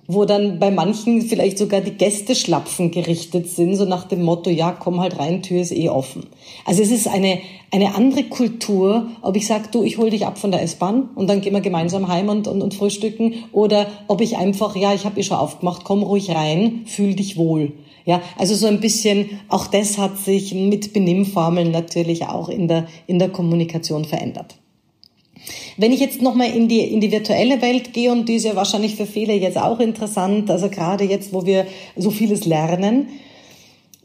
wo 0.08 0.24
dann 0.24 0.58
bei 0.58 0.70
manchen 0.70 1.22
vielleicht 1.22 1.58
sogar 1.58 1.80
die 1.80 1.92
Gästeschlapfen 1.92 2.90
gerichtet 2.90 3.48
sind, 3.48 3.76
so 3.76 3.84
nach 3.84 4.04
dem 4.04 4.22
Motto, 4.22 4.50
ja, 4.50 4.72
komm 4.72 5.00
halt 5.00 5.18
rein, 5.18 5.42
Tür 5.42 5.60
ist 5.60 5.72
eh 5.72 5.88
offen. 5.88 6.26
Also 6.64 6.82
es 6.82 6.90
ist 6.90 7.08
eine, 7.08 7.38
eine 7.72 7.94
andere 7.94 8.24
Kultur, 8.24 9.08
ob 9.22 9.36
ich 9.36 9.46
sage, 9.46 9.68
du, 9.72 9.82
ich 9.82 9.98
hol 9.98 10.10
dich 10.10 10.26
ab 10.26 10.38
von 10.38 10.52
der 10.52 10.62
S-Bahn 10.62 11.10
und 11.14 11.28
dann 11.28 11.40
gehen 11.40 11.54
wir 11.54 11.60
gemeinsam 11.60 12.08
heim 12.08 12.28
und, 12.28 12.46
und, 12.46 12.62
und 12.62 12.74
frühstücken 12.74 13.34
oder 13.52 13.86
ob 14.06 14.20
ich 14.20 14.36
einfach, 14.36 14.76
ja, 14.76 14.94
ich 14.94 15.04
habe 15.04 15.18
eh 15.18 15.24
schon 15.24 15.38
aufgemacht, 15.38 15.82
komm 15.84 16.02
ruhig 16.02 16.30
rein, 16.30 16.82
fühl 16.86 17.14
dich 17.14 17.36
wohl. 17.36 17.72
Ja, 18.06 18.22
also 18.38 18.54
so 18.54 18.68
ein 18.68 18.80
bisschen, 18.80 19.40
auch 19.48 19.66
das 19.66 19.98
hat 19.98 20.16
sich 20.16 20.54
mit 20.54 20.92
Benimmformeln 20.92 21.72
natürlich 21.72 22.25
auch 22.26 22.48
in 22.48 22.68
der, 22.68 22.86
in 23.08 23.18
der 23.18 23.28
Kommunikation 23.28 24.04
verändert. 24.04 24.54
Wenn 25.76 25.92
ich 25.92 25.98
jetzt 25.98 26.22
nochmal 26.22 26.50
in 26.50 26.68
die, 26.68 26.80
in 26.80 27.00
die 27.00 27.10
virtuelle 27.10 27.60
Welt 27.60 27.92
gehe, 27.92 28.12
und 28.12 28.28
die 28.28 28.36
ist 28.36 28.44
ja 28.44 28.54
wahrscheinlich 28.54 28.94
für 28.94 29.06
viele 29.06 29.34
jetzt 29.34 29.58
auch 29.58 29.80
interessant, 29.80 30.48
also 30.50 30.68
gerade 30.68 31.02
jetzt, 31.02 31.32
wo 31.32 31.46
wir 31.46 31.66
so 31.96 32.10
vieles 32.10 32.46
lernen, 32.46 33.08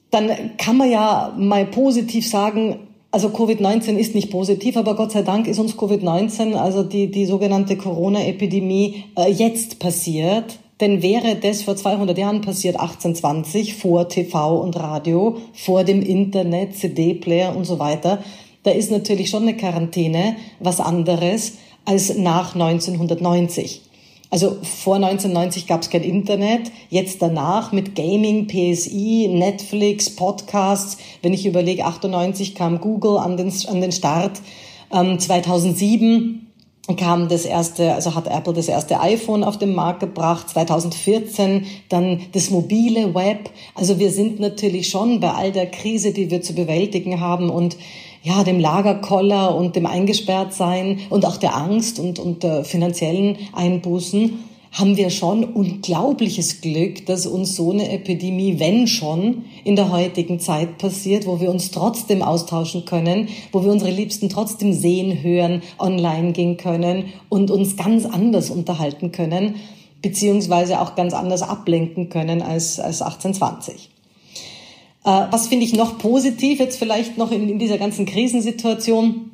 dann 0.09 0.57
kann 0.57 0.77
man 0.77 0.89
ja 0.89 1.35
mal 1.37 1.65
positiv 1.67 2.27
sagen, 2.27 2.79
also 3.11 3.27
Covid-19 3.27 3.97
ist 3.97 4.15
nicht 4.15 4.31
positiv, 4.31 4.77
aber 4.77 4.95
Gott 4.95 5.11
sei 5.11 5.21
Dank 5.21 5.47
ist 5.47 5.59
uns 5.59 5.77
Covid-19, 5.77 6.55
also 6.55 6.81
die, 6.81 7.11
die 7.11 7.27
sogenannte 7.27 7.77
Corona-Epidemie, 7.77 9.03
äh, 9.15 9.29
jetzt 9.31 9.77
passiert. 9.77 10.59
Denn 10.81 11.03
wäre 11.03 11.35
das 11.35 11.61
vor 11.61 11.75
200 11.75 12.17
Jahren 12.17 12.41
passiert, 12.41 12.75
1820, 12.75 13.75
vor 13.75 14.09
TV 14.09 14.59
und 14.59 14.75
Radio, 14.75 15.37
vor 15.53 15.83
dem 15.83 16.01
Internet, 16.01 16.75
CD-Player 16.75 17.55
und 17.55 17.65
so 17.65 17.77
weiter, 17.77 18.23
da 18.63 18.71
ist 18.71 18.91
natürlich 18.91 19.29
schon 19.29 19.43
eine 19.43 19.55
Quarantäne 19.55 20.35
was 20.59 20.79
anderes 20.79 21.53
als 21.85 22.17
nach 22.17 22.55
1990. 22.55 23.81
Also 24.31 24.57
vor 24.63 24.95
1990 24.95 25.67
gab 25.67 25.81
es 25.81 25.89
kein 25.89 26.03
Internet, 26.03 26.71
jetzt 26.89 27.21
danach 27.21 27.73
mit 27.73 27.95
Gaming, 27.95 28.47
PSI, 28.47 29.29
Netflix, 29.31 30.09
Podcasts. 30.09 30.97
Wenn 31.21 31.33
ich 31.33 31.45
überlege, 31.45 31.85
98 31.85 32.55
kam 32.55 32.79
Google 32.79 33.17
an 33.17 33.37
den, 33.37 33.51
an 33.67 33.81
den 33.81 33.91
Start, 33.91 34.41
ähm, 34.91 35.19
2007 35.19 36.50
kam 36.97 37.29
das 37.29 37.45
erste, 37.45 37.93
also 37.93 38.15
hat 38.15 38.27
Apple 38.27 38.53
das 38.53 38.67
erste 38.67 38.99
iPhone 38.99 39.43
auf 39.43 39.57
den 39.57 39.75
Markt 39.75 39.99
gebracht, 39.99 40.49
2014 40.49 41.65
dann 41.89 42.21
das 42.31 42.49
mobile 42.49 43.13
Web. 43.13 43.49
Also 43.75 43.99
wir 43.99 44.11
sind 44.11 44.39
natürlich 44.39 44.89
schon 44.89 45.19
bei 45.19 45.31
all 45.31 45.51
der 45.51 45.67
Krise, 45.67 46.11
die 46.11 46.31
wir 46.31 46.41
zu 46.41 46.53
bewältigen 46.53 47.19
haben 47.19 47.49
und 47.49 47.77
ja, 48.23 48.43
dem 48.43 48.59
Lagerkoller 48.59 49.55
und 49.55 49.75
dem 49.75 49.85
Eingesperrtsein 49.85 50.99
und 51.09 51.25
auch 51.25 51.37
der 51.37 51.55
Angst 51.55 51.99
und, 51.99 52.19
und 52.19 52.43
der 52.43 52.63
finanziellen 52.63 53.37
Einbußen 53.53 54.50
haben 54.71 54.95
wir 54.95 55.09
schon 55.09 55.43
unglaubliches 55.43 56.61
Glück, 56.61 57.05
dass 57.05 57.27
uns 57.27 57.57
so 57.57 57.71
eine 57.71 57.91
Epidemie, 57.91 58.57
wenn 58.57 58.87
schon, 58.87 59.43
in 59.65 59.75
der 59.75 59.91
heutigen 59.91 60.39
Zeit 60.39 60.77
passiert, 60.77 61.27
wo 61.27 61.41
wir 61.41 61.51
uns 61.51 61.71
trotzdem 61.71 62.21
austauschen 62.21 62.85
können, 62.85 63.27
wo 63.51 63.63
wir 63.63 63.71
unsere 63.71 63.91
Liebsten 63.91 64.29
trotzdem 64.29 64.71
sehen, 64.71 65.21
hören, 65.21 65.61
online 65.77 66.31
gehen 66.31 66.55
können 66.55 67.05
und 67.27 67.51
uns 67.51 67.75
ganz 67.75 68.05
anders 68.05 68.49
unterhalten 68.49 69.11
können, 69.11 69.55
beziehungsweise 70.01 70.79
auch 70.79 70.95
ganz 70.95 71.13
anders 71.13 71.41
ablenken 71.41 72.07
können 72.09 72.41
als, 72.41 72.79
als 72.79 73.01
1820. 73.01 73.89
Äh, 75.03 75.09
was 75.31 75.47
finde 75.47 75.65
ich 75.65 75.75
noch 75.75 75.97
positiv, 75.97 76.59
jetzt 76.59 76.79
vielleicht 76.79 77.17
noch 77.17 77.31
in, 77.31 77.49
in 77.49 77.59
dieser 77.59 77.77
ganzen 77.77 78.05
Krisensituation? 78.05 79.30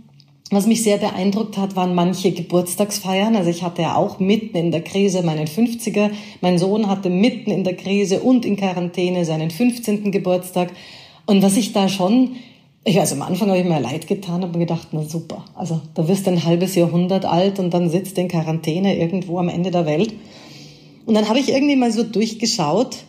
Was 0.50 0.66
mich 0.66 0.82
sehr 0.82 0.98
beeindruckt 0.98 1.58
hat, 1.58 1.76
waren 1.76 1.94
manche 1.94 2.32
Geburtstagsfeiern. 2.32 3.36
Also 3.36 3.50
ich 3.50 3.64
hatte 3.64 3.82
ja 3.82 3.96
auch 3.96 4.20
mitten 4.20 4.56
in 4.56 4.72
der 4.72 4.82
Krise 4.82 5.22
meinen 5.22 5.46
50er. 5.46 6.12
Mein 6.40 6.58
Sohn 6.58 6.88
hatte 6.88 7.10
mitten 7.10 7.52
in 7.52 7.66
der 7.66 7.76
Krise 7.76 8.22
und 8.22 8.46
in 8.46 8.56
Quarantäne 8.56 9.26
seinen 9.26 9.52
15. 9.52 10.10
Geburtstag. 10.10 10.72
Und 11.26 11.42
was 11.42 11.58
ich 11.58 11.74
da 11.74 11.90
schon, 11.90 12.38
ich, 12.86 12.98
also 12.98 13.16
am 13.16 13.24
Anfang 13.24 13.50
habe 13.50 13.60
ich 13.60 13.66
mir 13.66 13.82
leid 13.82 14.08
getan, 14.08 14.42
habe 14.42 14.54
mir 14.54 14.66
gedacht, 14.66 14.88
na 14.94 15.04
super. 15.04 15.44
Also 15.54 15.82
da 15.96 16.08
wirst 16.08 16.26
du 16.26 16.32
ein 16.32 16.46
halbes 16.46 16.76
Jahrhundert 16.76 17.26
alt 17.26 17.60
und 17.60 17.74
dann 17.74 17.90
sitzt 17.90 18.16
du 18.16 18.22
in 18.22 18.30
Quarantäne 18.30 18.98
irgendwo 18.98 19.40
am 19.40 19.50
Ende 19.50 19.70
der 19.70 19.86
Welt. 19.86 20.14
Und 21.06 21.14
dann 21.14 21.28
habe 21.28 21.40
ich 21.40 21.50
irgendwie 21.50 21.76
mal 21.76 21.92
so 21.92 22.04
durchgeschaut, 22.04 23.00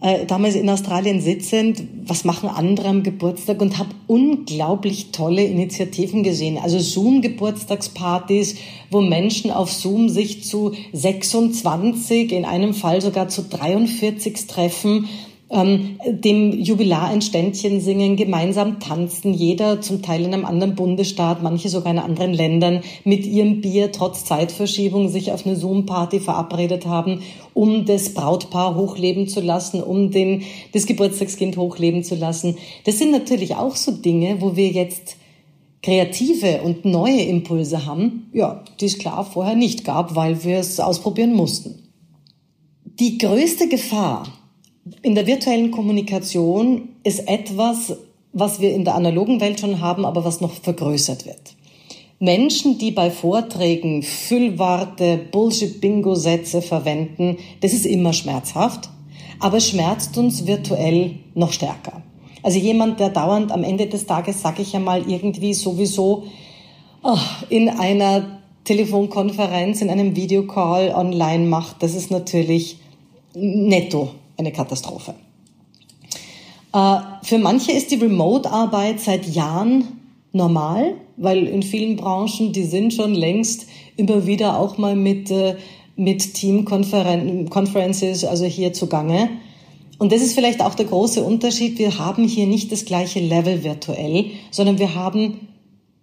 äh, 0.00 0.26
damals 0.26 0.54
in 0.54 0.68
Australien 0.68 1.20
sitzend, 1.20 1.82
was 2.04 2.24
machen 2.24 2.48
andere 2.48 2.88
am 2.88 3.02
Geburtstag 3.02 3.60
und 3.62 3.78
habe 3.78 3.90
unglaublich 4.06 5.10
tolle 5.10 5.42
Initiativen 5.42 6.22
gesehen. 6.22 6.58
Also 6.58 6.78
Zoom-Geburtstagspartys, 6.78 8.56
wo 8.90 9.00
Menschen 9.00 9.50
auf 9.50 9.72
Zoom 9.72 10.08
sich 10.08 10.44
zu 10.44 10.72
26, 10.92 12.32
in 12.32 12.44
einem 12.44 12.74
Fall 12.74 13.00
sogar 13.00 13.28
zu 13.28 13.42
43 13.42 14.46
treffen 14.46 15.08
ähm, 15.48 15.98
dem 16.06 16.52
Jubilar 16.52 17.08
ein 17.08 17.22
Ständchen 17.22 17.80
singen, 17.80 18.16
gemeinsam 18.16 18.80
tanzen, 18.80 19.32
jeder 19.32 19.80
zum 19.80 20.02
Teil 20.02 20.24
in 20.24 20.34
einem 20.34 20.44
anderen 20.44 20.74
Bundesstaat, 20.74 21.42
manche 21.42 21.68
sogar 21.68 21.92
in 21.92 21.98
anderen 22.00 22.32
Ländern, 22.32 22.82
mit 23.04 23.24
ihrem 23.24 23.60
Bier 23.60 23.92
trotz 23.92 24.24
Zeitverschiebung 24.24 25.08
sich 25.08 25.30
auf 25.30 25.46
eine 25.46 25.56
Zoom-Party 25.56 26.20
verabredet 26.20 26.86
haben, 26.86 27.22
um 27.54 27.84
das 27.84 28.12
Brautpaar 28.12 28.74
hochleben 28.74 29.28
zu 29.28 29.40
lassen, 29.40 29.82
um 29.82 30.10
den, 30.10 30.42
das 30.72 30.86
Geburtstagskind 30.86 31.56
hochleben 31.56 32.02
zu 32.02 32.16
lassen. 32.16 32.56
Das 32.84 32.98
sind 32.98 33.12
natürlich 33.12 33.54
auch 33.54 33.76
so 33.76 33.92
Dinge, 33.92 34.40
wo 34.40 34.56
wir 34.56 34.68
jetzt 34.68 35.16
kreative 35.82 36.62
und 36.62 36.84
neue 36.84 37.22
Impulse 37.22 37.86
haben, 37.86 38.28
ja, 38.32 38.64
die 38.80 38.86
es 38.86 38.98
klar 38.98 39.24
vorher 39.24 39.54
nicht 39.54 39.84
gab, 39.84 40.16
weil 40.16 40.42
wir 40.42 40.58
es 40.58 40.80
ausprobieren 40.80 41.34
mussten. 41.34 41.82
Die 42.98 43.18
größte 43.18 43.68
Gefahr, 43.68 44.26
in 45.02 45.14
der 45.14 45.26
virtuellen 45.26 45.70
Kommunikation 45.70 46.90
ist 47.02 47.28
etwas, 47.28 47.96
was 48.32 48.60
wir 48.60 48.74
in 48.74 48.84
der 48.84 48.94
analogen 48.94 49.40
Welt 49.40 49.60
schon 49.60 49.80
haben, 49.80 50.04
aber 50.04 50.24
was 50.24 50.40
noch 50.40 50.52
vergrößert 50.52 51.26
wird. 51.26 51.56
Menschen, 52.18 52.78
die 52.78 52.92
bei 52.92 53.10
Vorträgen 53.10 54.02
Füllworte, 54.02 55.18
Bullshit-Bingo-Sätze 55.32 56.62
verwenden, 56.62 57.38
das 57.60 57.72
ist 57.72 57.84
immer 57.84 58.12
schmerzhaft, 58.12 58.88
aber 59.40 59.60
schmerzt 59.60 60.16
uns 60.16 60.46
virtuell 60.46 61.16
noch 61.34 61.52
stärker. 61.52 62.02
Also 62.42 62.58
jemand, 62.58 63.00
der 63.00 63.10
dauernd 63.10 63.52
am 63.52 63.64
Ende 63.64 63.86
des 63.86 64.06
Tages, 64.06 64.40
sage 64.40 64.62
ich 64.62 64.74
einmal, 64.74 65.10
irgendwie 65.10 65.52
sowieso 65.52 66.24
oh, 67.02 67.18
in 67.48 67.68
einer 67.68 68.40
Telefonkonferenz, 68.64 69.82
in 69.82 69.90
einem 69.90 70.16
Videocall 70.16 70.90
online 70.94 71.46
macht, 71.46 71.82
das 71.82 71.94
ist 71.94 72.10
natürlich 72.10 72.78
netto 73.34 74.10
eine 74.36 74.52
Katastrophe. 74.52 75.14
Äh, 76.72 76.98
für 77.22 77.38
manche 77.38 77.72
ist 77.72 77.90
die 77.90 77.96
Remote-Arbeit 77.96 79.00
seit 79.00 79.26
Jahren 79.26 79.84
normal, 80.32 80.94
weil 81.16 81.46
in 81.46 81.62
vielen 81.62 81.96
Branchen, 81.96 82.52
die 82.52 82.64
sind 82.64 82.92
schon 82.92 83.14
längst 83.14 83.66
immer 83.96 84.26
wieder 84.26 84.58
auch 84.58 84.78
mal 84.78 84.94
mit, 84.94 85.30
äh, 85.30 85.56
mit 85.96 86.34
Team-Conferences, 86.34 88.24
also 88.24 88.44
hier 88.44 88.72
zugange. 88.72 89.30
Und 89.98 90.12
das 90.12 90.20
ist 90.20 90.34
vielleicht 90.34 90.60
auch 90.60 90.74
der 90.74 90.84
große 90.86 91.24
Unterschied. 91.24 91.78
Wir 91.78 91.98
haben 91.98 92.28
hier 92.28 92.46
nicht 92.46 92.70
das 92.70 92.84
gleiche 92.84 93.20
Level 93.20 93.64
virtuell, 93.64 94.26
sondern 94.50 94.78
wir 94.78 94.94
haben 94.94 95.48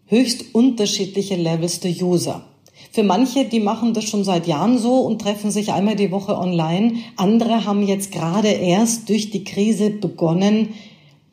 höchst 0.08 0.56
unterschiedliche 0.56 1.36
Levels 1.36 1.80
der 1.80 1.92
User. 1.92 2.44
Für 2.94 3.02
manche, 3.02 3.46
die 3.46 3.60
machen 3.60 3.96
das 3.96 4.04
schon 4.04 4.24
seit 4.24 4.46
Jahren 4.46 4.78
so 4.78 5.00
und 5.00 5.20
treffen 5.20 5.50
sich 5.50 5.74
einmal 5.74 5.96
die 5.96 6.12
Woche 6.12 6.38
online. 6.38 6.94
Andere 7.16 7.66
haben 7.66 7.82
jetzt 7.82 8.12
gerade 8.12 8.50
erst 8.50 9.10
durch 9.10 9.32
die 9.32 9.44
Krise 9.44 9.90
begonnen, 9.90 10.70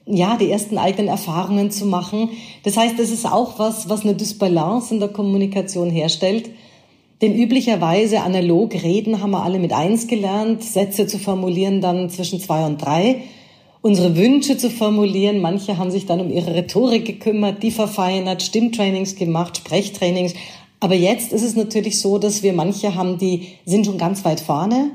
ja, 0.07 0.39
die 0.39 0.51
ersten 0.51 0.79
eigenen 0.79 1.09
Erfahrungen 1.09 1.71
zu 1.71 1.85
machen. 1.85 2.31
Das 2.63 2.79
heißt, 2.79 2.99
das 2.99 3.11
ist 3.11 3.27
auch 3.27 3.59
was, 3.59 3.91
was 3.91 4.05
eine 4.05 4.15
Dysbalance 4.15 4.95
in 4.95 5.01
der 5.01 5.11
Kommunikation 5.11 5.91
herstellt. 5.91 6.49
Denn 7.21 7.37
üblicherweise 7.37 8.23
analog 8.23 8.73
reden 8.73 9.21
haben 9.21 9.33
wir 9.33 9.43
alle 9.43 9.59
mit 9.59 9.75
eins 9.75 10.07
gelernt, 10.07 10.65
Sätze 10.65 11.07
zu 11.07 11.19
formulieren 11.19 11.83
dann 11.83 12.09
zwischen 12.09 12.41
zwei 12.41 12.65
und 12.65 12.81
drei, 12.81 13.25
unsere 13.83 14.17
Wünsche 14.17 14.57
zu 14.57 14.71
formulieren. 14.71 15.43
Manche 15.43 15.77
haben 15.77 15.91
sich 15.91 16.07
dann 16.07 16.23
um 16.23 16.31
ihre 16.31 16.55
Rhetorik 16.55 17.05
gekümmert, 17.05 17.63
die 17.63 17.71
verfeinert, 17.71 18.43
Stimmtrainings 18.43 19.17
gemacht, 19.17 19.59
Sprechtrainings. 19.59 20.33
Aber 20.81 20.95
jetzt 20.95 21.33
ist 21.33 21.43
es 21.43 21.57
natürlich 21.57 22.01
so, 22.01 22.19
dass 22.19 22.43
wir 22.43 22.55
manche 22.55 22.95
haben, 22.95 23.19
die 23.19 23.49
sind 23.67 23.85
schon 23.85 23.99
ganz 23.99 24.25
weit 24.25 24.41
vorne 24.41 24.91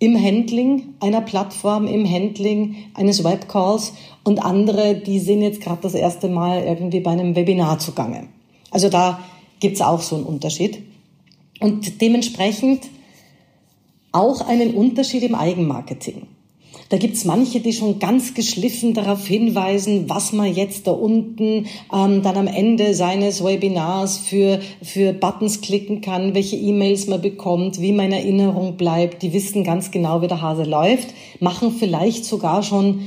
im 0.00 0.20
Handling 0.20 0.94
einer 1.00 1.20
Plattform, 1.20 1.86
im 1.86 2.08
Handling 2.08 2.76
eines 2.94 3.24
Webcalls 3.24 3.92
und 4.24 4.38
andere, 4.38 4.94
die 4.94 5.18
sind 5.18 5.42
jetzt 5.42 5.60
gerade 5.60 5.82
das 5.82 5.94
erste 5.94 6.28
Mal 6.28 6.62
irgendwie 6.64 7.00
bei 7.00 7.10
einem 7.10 7.34
Webinar 7.34 7.78
zugange. 7.78 8.28
Also 8.70 8.88
da 8.88 9.20
gibt's 9.60 9.80
auch 9.80 10.02
so 10.02 10.16
einen 10.16 10.24
Unterschied. 10.24 10.82
Und 11.60 12.00
dementsprechend 12.00 12.82
auch 14.12 14.40
einen 14.46 14.74
Unterschied 14.74 15.24
im 15.24 15.34
Eigenmarketing. 15.34 16.26
Da 16.90 16.96
gibt's 16.96 17.26
manche, 17.26 17.60
die 17.60 17.74
schon 17.74 17.98
ganz 17.98 18.32
geschliffen 18.32 18.94
darauf 18.94 19.26
hinweisen, 19.26 20.08
was 20.08 20.32
man 20.32 20.54
jetzt 20.54 20.86
da 20.86 20.92
unten 20.92 21.66
ähm, 21.92 22.22
dann 22.22 22.36
am 22.36 22.46
Ende 22.46 22.94
seines 22.94 23.44
Webinars 23.44 24.16
für, 24.16 24.58
für 24.82 25.12
Buttons 25.12 25.60
klicken 25.60 26.00
kann, 26.00 26.34
welche 26.34 26.56
E-Mails 26.56 27.06
man 27.06 27.20
bekommt, 27.20 27.82
wie 27.82 27.92
meine 27.92 28.16
Erinnerung 28.16 28.78
bleibt. 28.78 29.22
Die 29.22 29.34
wissen 29.34 29.64
ganz 29.64 29.90
genau, 29.90 30.22
wie 30.22 30.28
der 30.28 30.40
Hase 30.40 30.64
läuft, 30.64 31.08
machen 31.40 31.72
vielleicht 31.78 32.24
sogar 32.24 32.62
schon 32.62 33.02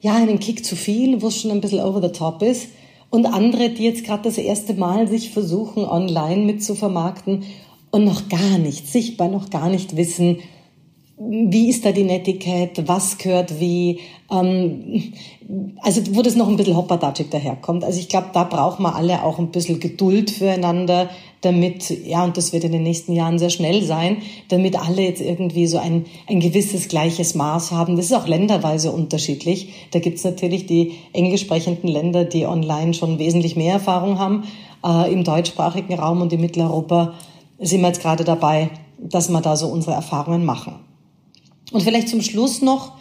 ja 0.00 0.14
einen 0.14 0.40
Kick 0.40 0.64
zu 0.64 0.74
viel, 0.74 1.20
wo 1.20 1.28
es 1.28 1.38
schon 1.38 1.50
ein 1.50 1.60
bisschen 1.60 1.80
over 1.80 2.00
the 2.00 2.16
top 2.16 2.40
ist. 2.42 2.68
Und 3.10 3.26
andere, 3.26 3.68
die 3.68 3.84
jetzt 3.84 4.04
gerade 4.04 4.22
das 4.22 4.38
erste 4.38 4.72
Mal 4.74 5.08
sich 5.08 5.30
versuchen, 5.30 5.84
online 5.84 6.42
mit 6.42 6.64
zu 6.64 6.74
vermarkten 6.74 7.44
und 7.90 8.04
noch 8.04 8.28
gar 8.30 8.58
nicht 8.58 8.88
sichtbar, 8.88 9.28
noch 9.28 9.50
gar 9.50 9.68
nicht 9.68 9.96
wissen, 9.96 10.38
wie 11.18 11.70
ist 11.70 11.84
da 11.84 11.92
die 11.92 12.04
Netiquette, 12.04 12.86
was 12.88 13.16
gehört 13.16 13.58
wie, 13.58 14.00
ähm, 14.30 15.14
also 15.80 16.02
wo 16.14 16.20
das 16.20 16.36
noch 16.36 16.48
ein 16.48 16.56
bisschen 16.56 16.76
hopperdatschig 16.76 17.30
daherkommt. 17.30 17.84
Also 17.84 17.98
ich 17.98 18.08
glaube, 18.08 18.28
da 18.34 18.44
braucht 18.44 18.80
man 18.80 18.92
alle 18.92 19.22
auch 19.22 19.38
ein 19.38 19.50
bisschen 19.50 19.80
Geduld 19.80 20.30
füreinander, 20.30 21.08
damit, 21.40 21.90
ja, 22.04 22.24
und 22.24 22.36
das 22.36 22.52
wird 22.52 22.64
in 22.64 22.72
den 22.72 22.82
nächsten 22.82 23.12
Jahren 23.12 23.38
sehr 23.38 23.50
schnell 23.50 23.82
sein, 23.82 24.18
damit 24.48 24.78
alle 24.78 25.02
jetzt 25.02 25.22
irgendwie 25.22 25.66
so 25.66 25.78
ein, 25.78 26.04
ein 26.28 26.40
gewisses 26.40 26.88
gleiches 26.88 27.34
Maß 27.34 27.72
haben. 27.72 27.96
Das 27.96 28.06
ist 28.06 28.12
auch 28.12 28.26
länderweise 28.26 28.90
unterschiedlich. 28.90 29.88
Da 29.92 30.00
gibt's 30.00 30.24
natürlich 30.24 30.66
die 30.66 30.96
englisch 31.12 31.42
sprechenden 31.42 31.88
Länder, 31.88 32.24
die 32.24 32.46
online 32.46 32.92
schon 32.92 33.18
wesentlich 33.18 33.56
mehr 33.56 33.74
Erfahrung 33.74 34.18
haben. 34.18 34.44
Äh, 34.84 35.12
Im 35.12 35.24
deutschsprachigen 35.24 35.94
Raum 35.94 36.20
und 36.20 36.32
in 36.32 36.40
Mitteleuropa 36.40 37.14
sind 37.58 37.80
wir 37.80 37.88
jetzt 37.88 38.02
gerade 38.02 38.24
dabei, 38.24 38.70
dass 38.98 39.30
wir 39.30 39.40
da 39.40 39.56
so 39.56 39.68
unsere 39.68 39.94
Erfahrungen 39.94 40.44
machen. 40.44 40.85
Und 41.72 41.82
vielleicht 41.82 42.08
zum 42.08 42.22
Schluss 42.22 42.62
noch 42.62 42.92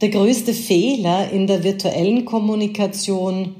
der 0.00 0.10
größte 0.10 0.54
Fehler 0.54 1.30
in 1.30 1.46
der 1.46 1.64
virtuellen 1.64 2.24
Kommunikation 2.24 3.56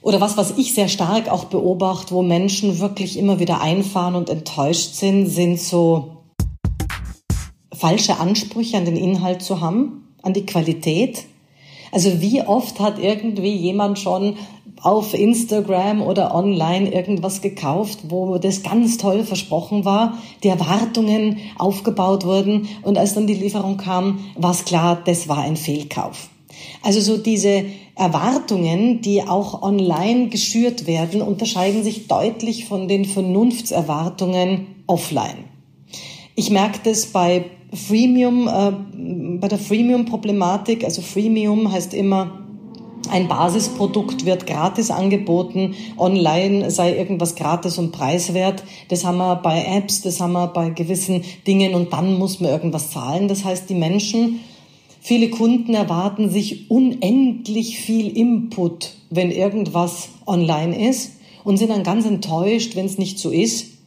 oder 0.00 0.20
was, 0.20 0.36
was 0.36 0.56
ich 0.56 0.74
sehr 0.74 0.88
stark 0.88 1.28
auch 1.28 1.44
beobachte, 1.44 2.14
wo 2.14 2.22
Menschen 2.22 2.78
wirklich 2.78 3.18
immer 3.18 3.40
wieder 3.40 3.60
einfahren 3.60 4.14
und 4.14 4.30
enttäuscht 4.30 4.94
sind, 4.94 5.26
sind 5.26 5.60
so 5.60 6.18
falsche 7.72 8.18
Ansprüche 8.18 8.76
an 8.76 8.84
den 8.84 8.96
Inhalt 8.96 9.42
zu 9.42 9.60
haben, 9.60 10.14
an 10.22 10.34
die 10.34 10.46
Qualität. 10.46 11.24
Also 11.92 12.20
wie 12.20 12.42
oft 12.42 12.80
hat 12.80 12.98
irgendwie 12.98 13.54
jemand 13.54 13.98
schon 13.98 14.36
auf 14.82 15.14
Instagram 15.14 16.02
oder 16.02 16.34
online 16.34 16.92
irgendwas 16.92 17.40
gekauft, 17.40 17.98
wo 18.08 18.38
das 18.38 18.62
ganz 18.62 18.96
toll 18.96 19.24
versprochen 19.24 19.84
war, 19.84 20.18
die 20.42 20.48
Erwartungen 20.48 21.38
aufgebaut 21.58 22.24
wurden 22.24 22.68
und 22.82 22.96
als 22.96 23.14
dann 23.14 23.26
die 23.26 23.34
Lieferung 23.34 23.76
kam, 23.76 24.20
war 24.36 24.52
es 24.52 24.64
klar, 24.64 25.02
das 25.04 25.28
war 25.28 25.38
ein 25.38 25.56
Fehlkauf. 25.56 26.28
Also 26.82 27.00
so 27.00 27.16
diese 27.16 27.64
Erwartungen, 27.94 29.00
die 29.00 29.22
auch 29.22 29.62
online 29.62 30.28
geschürt 30.28 30.86
werden, 30.86 31.22
unterscheiden 31.22 31.82
sich 31.82 32.06
deutlich 32.06 32.66
von 32.66 32.86
den 32.86 33.04
Vernunftserwartungen 33.04 34.66
offline. 34.86 35.47
Ich 36.38 36.50
merke 36.50 36.78
das 36.84 37.06
bei 37.06 37.46
Freemium, 37.74 38.46
äh, 38.46 38.70
bei 39.40 39.48
der 39.48 39.58
Freemium-Problematik. 39.58 40.84
Also 40.84 41.02
Freemium 41.02 41.72
heißt 41.72 41.94
immer, 41.94 42.44
ein 43.10 43.26
Basisprodukt 43.26 44.24
wird 44.24 44.46
gratis 44.46 44.92
angeboten, 44.92 45.74
online 45.96 46.70
sei 46.70 46.96
irgendwas 46.96 47.34
gratis 47.34 47.76
und 47.78 47.90
preiswert. 47.90 48.62
Das 48.88 49.04
haben 49.04 49.18
wir 49.18 49.34
bei 49.34 49.64
Apps, 49.64 50.02
das 50.02 50.20
haben 50.20 50.34
wir 50.34 50.46
bei 50.46 50.70
gewissen 50.70 51.24
Dingen 51.44 51.74
und 51.74 51.92
dann 51.92 52.16
muss 52.16 52.38
man 52.38 52.52
irgendwas 52.52 52.92
zahlen. 52.92 53.26
Das 53.26 53.44
heißt, 53.44 53.68
die 53.68 53.74
Menschen, 53.74 54.38
viele 55.00 55.30
Kunden 55.30 55.74
erwarten 55.74 56.30
sich 56.30 56.70
unendlich 56.70 57.80
viel 57.80 58.16
Input, 58.16 58.94
wenn 59.10 59.32
irgendwas 59.32 60.10
online 60.24 60.88
ist 60.88 61.14
und 61.42 61.56
sind 61.56 61.70
dann 61.70 61.82
ganz 61.82 62.06
enttäuscht, 62.06 62.76
wenn 62.76 62.86
es 62.86 62.96
nicht 62.96 63.18
so 63.18 63.30
ist. 63.30 63.77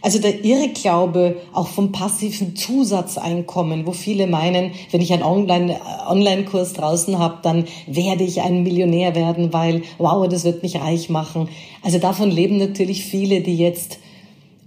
Also 0.00 0.18
der 0.20 0.44
Irrglaube 0.44 1.36
auch 1.52 1.68
vom 1.68 1.92
passiven 1.92 2.54
Zusatzeinkommen, 2.56 3.86
wo 3.86 3.92
viele 3.92 4.26
meinen, 4.26 4.72
wenn 4.90 5.00
ich 5.00 5.12
einen 5.12 5.22
Online-Kurs 5.22 6.72
draußen 6.74 7.18
habe, 7.18 7.38
dann 7.42 7.64
werde 7.86 8.24
ich 8.24 8.42
ein 8.42 8.62
Millionär 8.62 9.14
werden, 9.14 9.52
weil, 9.52 9.82
wow, 9.98 10.28
das 10.28 10.44
wird 10.44 10.62
mich 10.62 10.80
reich 10.80 11.10
machen. 11.10 11.48
Also 11.82 11.98
davon 11.98 12.30
leben 12.30 12.58
natürlich 12.58 13.04
viele, 13.04 13.40
die 13.40 13.56
jetzt 13.56 13.98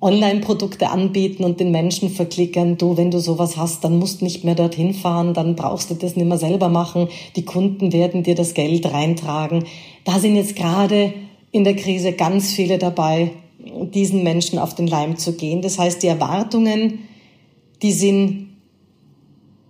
Online-Produkte 0.01 0.89
anbieten 0.89 1.43
und 1.43 1.59
den 1.59 1.71
Menschen 1.71 2.09
verklickern, 2.09 2.77
du, 2.77 2.97
wenn 2.97 3.11
du 3.11 3.19
sowas 3.19 3.55
hast, 3.55 3.83
dann 3.83 3.99
musst 3.99 4.23
nicht 4.23 4.43
mehr 4.43 4.55
dorthin 4.55 4.95
fahren, 4.95 5.35
dann 5.35 5.55
brauchst 5.55 5.91
du 5.91 5.93
das 5.93 6.15
nicht 6.15 6.27
mehr 6.27 6.39
selber 6.39 6.69
machen, 6.69 7.07
die 7.35 7.45
Kunden 7.45 7.93
werden 7.93 8.23
dir 8.23 8.33
das 8.33 8.55
Geld 8.55 8.91
reintragen. 8.91 9.65
Da 10.03 10.17
sind 10.17 10.35
jetzt 10.35 10.55
gerade 10.55 11.13
in 11.51 11.63
der 11.63 11.75
Krise 11.75 12.13
ganz 12.13 12.51
viele 12.51 12.79
dabei, 12.79 13.31
diesen 13.93 14.23
Menschen 14.23 14.59
auf 14.59 14.75
den 14.75 14.87
Leim 14.87 15.17
zu 15.17 15.33
gehen. 15.33 15.61
Das 15.61 15.79
heißt, 15.79 16.03
die 16.03 16.07
Erwartungen, 16.07 16.99
die 17.81 17.91
sind 17.91 18.49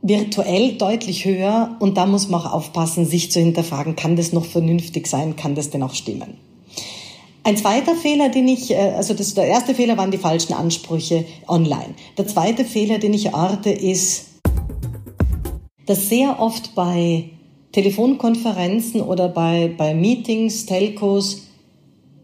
virtuell 0.01 0.73
deutlich 0.73 1.25
höher 1.25 1.75
und 1.79 1.97
da 1.97 2.05
muss 2.05 2.27
man 2.27 2.41
auch 2.41 2.53
aufpassen, 2.53 3.05
sich 3.05 3.31
zu 3.31 3.39
hinterfragen, 3.39 3.95
kann 3.95 4.15
das 4.15 4.33
noch 4.33 4.45
vernünftig 4.45 5.07
sein, 5.07 5.35
kann 5.35 5.55
das 5.55 5.69
denn 5.69 5.83
auch 5.83 5.93
stimmen? 5.93 6.37
Ein 7.43 7.57
zweiter 7.57 7.95
Fehler, 7.95 8.29
den 8.29 8.47
ich, 8.47 8.71
äh, 8.71 8.93
also 8.95 9.13
das, 9.13 9.33
der 9.33 9.45
erste 9.45 9.73
Fehler 9.73 9.97
waren 9.97 10.11
die 10.11 10.17
falschen 10.17 10.53
Ansprüche 10.53 11.25
online. 11.47 11.95
Der 12.17 12.27
zweite 12.27 12.65
Fehler, 12.65 12.99
den 12.99 13.13
ich 13.13 13.33
orte, 13.33 13.71
ist, 13.71 14.27
dass 15.87 16.09
sehr 16.09 16.39
oft 16.39 16.75
bei 16.75 17.29
Telefonkonferenzen 17.71 19.01
oder 19.01 19.27
bei, 19.27 19.73
bei 19.75 19.95
Meetings, 19.95 20.65
Telcos 20.65 21.47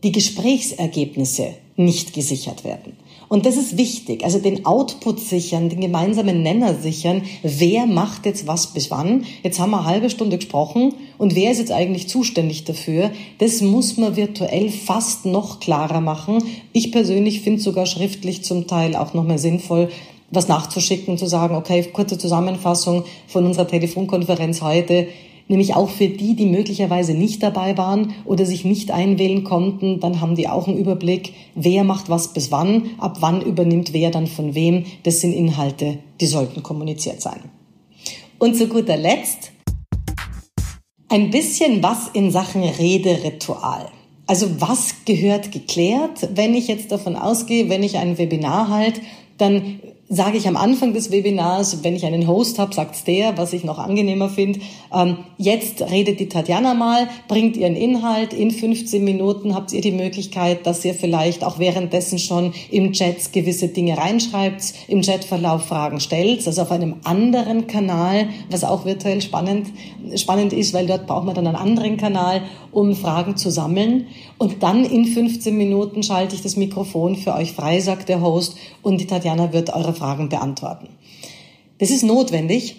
die 0.03 0.12
Gesprächsergebnisse 0.12 1.55
nicht 1.75 2.13
gesichert 2.13 2.63
werden. 2.63 2.93
Und 3.29 3.45
das 3.45 3.57
ist 3.57 3.77
wichtig, 3.77 4.23
also 4.23 4.39
den 4.39 4.65
Output 4.65 5.19
sichern, 5.19 5.69
den 5.69 5.81
gemeinsamen 5.81 6.41
Nenner 6.41 6.75
sichern. 6.75 7.23
Wer 7.43 7.86
macht 7.86 8.25
jetzt 8.25 8.47
was 8.47 8.67
bis 8.67 8.89
wann? 8.89 9.25
Jetzt 9.43 9.60
haben 9.60 9.71
wir 9.71 9.79
eine 9.79 9.88
halbe 9.88 10.10
Stunde 10.10 10.38
gesprochen 10.38 10.93
und 11.17 11.36
wer 11.36 11.51
ist 11.51 11.60
jetzt 11.60 11.71
eigentlich 11.71 12.07
zuständig 12.07 12.63
dafür? 12.63 13.12
Das 13.39 13.62
muss 13.62 13.97
man 13.97 14.15
virtuell 14.15 14.69
fast 14.69 15.25
noch 15.25 15.60
klarer 15.60 15.99
machen. 15.99 16.41
Ich 16.71 16.91
persönlich 16.91 17.41
finde 17.41 17.62
sogar 17.62 17.86
schriftlich 17.86 18.43
zum 18.43 18.65
Teil 18.65 18.95
auch 18.95 19.13
noch 19.13 19.25
mehr 19.25 19.39
sinnvoll, 19.39 19.89
was 20.31 20.47
nachzuschicken 20.47 21.17
zu 21.17 21.27
sagen, 21.27 21.55
okay, 21.55 21.83
kurze 21.91 22.17
Zusammenfassung 22.17 23.03
von 23.27 23.45
unserer 23.45 23.67
Telefonkonferenz 23.67 24.62
heute 24.62 25.07
nämlich 25.47 25.75
auch 25.75 25.89
für 25.89 26.07
die, 26.07 26.36
die 26.36 26.45
möglicherweise 26.45 27.13
nicht 27.13 27.43
dabei 27.43 27.77
waren 27.77 28.13
oder 28.25 28.45
sich 28.45 28.65
nicht 28.65 28.91
einwählen 28.91 29.43
konnten, 29.43 29.99
dann 29.99 30.21
haben 30.21 30.36
die 30.36 30.47
auch 30.47 30.67
einen 30.67 30.77
Überblick, 30.77 31.33
wer 31.55 31.83
macht 31.83 32.10
was 32.10 32.33
bis 32.33 32.51
wann, 32.51 32.91
ab 32.97 33.17
wann 33.21 33.41
übernimmt 33.41 33.93
wer 33.93 34.12
dann 34.12 34.27
von 34.27 34.55
wem. 34.55 34.86
Das 35.03 35.21
sind 35.21 35.33
Inhalte, 35.33 35.99
die 36.19 36.27
sollten 36.27 36.63
kommuniziert 36.63 37.21
sein. 37.21 37.39
Und 38.39 38.55
zu 38.55 38.67
guter 38.67 38.97
Letzt 38.97 39.51
ein 41.10 41.31
bisschen 41.31 41.81
was 41.81 42.10
in 42.13 42.31
Sachen 42.31 42.63
Rederitual. 42.63 43.88
Also 44.27 44.60
was 44.60 45.05
gehört 45.05 45.53
geklärt, 45.53 46.29
wenn 46.36 46.53
ich 46.53 46.67
jetzt 46.67 46.91
davon 46.91 47.15
ausgehe, 47.15 47.69
wenn 47.69 47.81
ich 47.81 47.97
ein 47.97 48.17
Webinar 48.17 48.69
halt, 48.69 49.01
dann 49.38 49.79
sage 50.09 50.37
ich 50.37 50.47
am 50.47 50.55
Anfang 50.55 50.93
des 50.93 51.11
Webinars, 51.11 51.83
wenn 51.83 51.95
ich 51.95 52.05
einen 52.05 52.27
Host 52.27 52.59
habe, 52.59 52.73
sagt's 52.73 53.03
der, 53.03 53.37
was 53.37 53.51
ich 53.51 53.65
noch 53.65 53.77
angenehmer 53.77 54.29
finde. 54.29 54.59
Ähm, 54.93 55.17
jetzt 55.37 55.81
redet 55.81 56.21
die 56.21 56.29
Tatjana 56.29 56.73
mal, 56.73 57.09
bringt 57.27 57.57
ihren 57.57 57.75
Inhalt. 57.75 58.31
In 58.31 58.51
15 58.51 59.03
Minuten 59.03 59.53
habt 59.53 59.73
ihr 59.73 59.81
die 59.81 59.91
Möglichkeit, 59.91 60.65
dass 60.65 60.85
ihr 60.85 60.93
vielleicht 60.93 61.43
auch 61.43 61.59
währenddessen 61.59 62.19
schon 62.19 62.53
im 62.71 62.93
Chat 62.93 63.33
gewisse 63.33 63.67
Dinge 63.67 63.97
reinschreibt, 63.97 64.73
im 64.87 65.01
Chatverlauf 65.01 65.65
Fragen 65.65 65.99
stellt, 65.99 66.47
also 66.47 66.61
auf 66.61 66.71
einem 66.71 66.95
anderen 67.03 67.67
Kanal, 67.67 68.29
was 68.49 68.63
auch 68.63 68.85
virtuell 68.85 69.21
spannend, 69.21 69.67
spannend 70.15 70.53
ist, 70.53 70.73
weil 70.73 70.87
dort 70.87 71.05
braucht 71.07 71.25
man 71.25 71.35
dann 71.35 71.47
einen 71.47 71.57
anderen 71.57 71.97
Kanal, 71.97 72.43
um 72.71 72.95
Fragen 72.95 73.35
zu 73.35 73.51
sammeln. 73.51 74.07
Und 74.38 74.62
dann 74.62 74.86
in 74.86 75.06
15 75.06 75.56
Minuten 75.58 76.04
schalte 76.04 76.36
ich 76.36 76.43
das 76.43 76.56
Mikrofon 76.56 77.15
für 77.15 77.34
euch 77.34 77.54
frei, 77.54 77.80
sagt 77.80 78.10
der 78.10 78.21
Host, 78.21 78.56
und 78.84 79.02
die 79.02 79.08
Tatjana 79.08 79.52
wird 79.52 79.73
eure 79.73 79.93
Fragen 79.93 80.30
beantworten. 80.30 80.89
Das 81.80 81.89
ist 81.89 82.04
notwendig, 82.04 82.76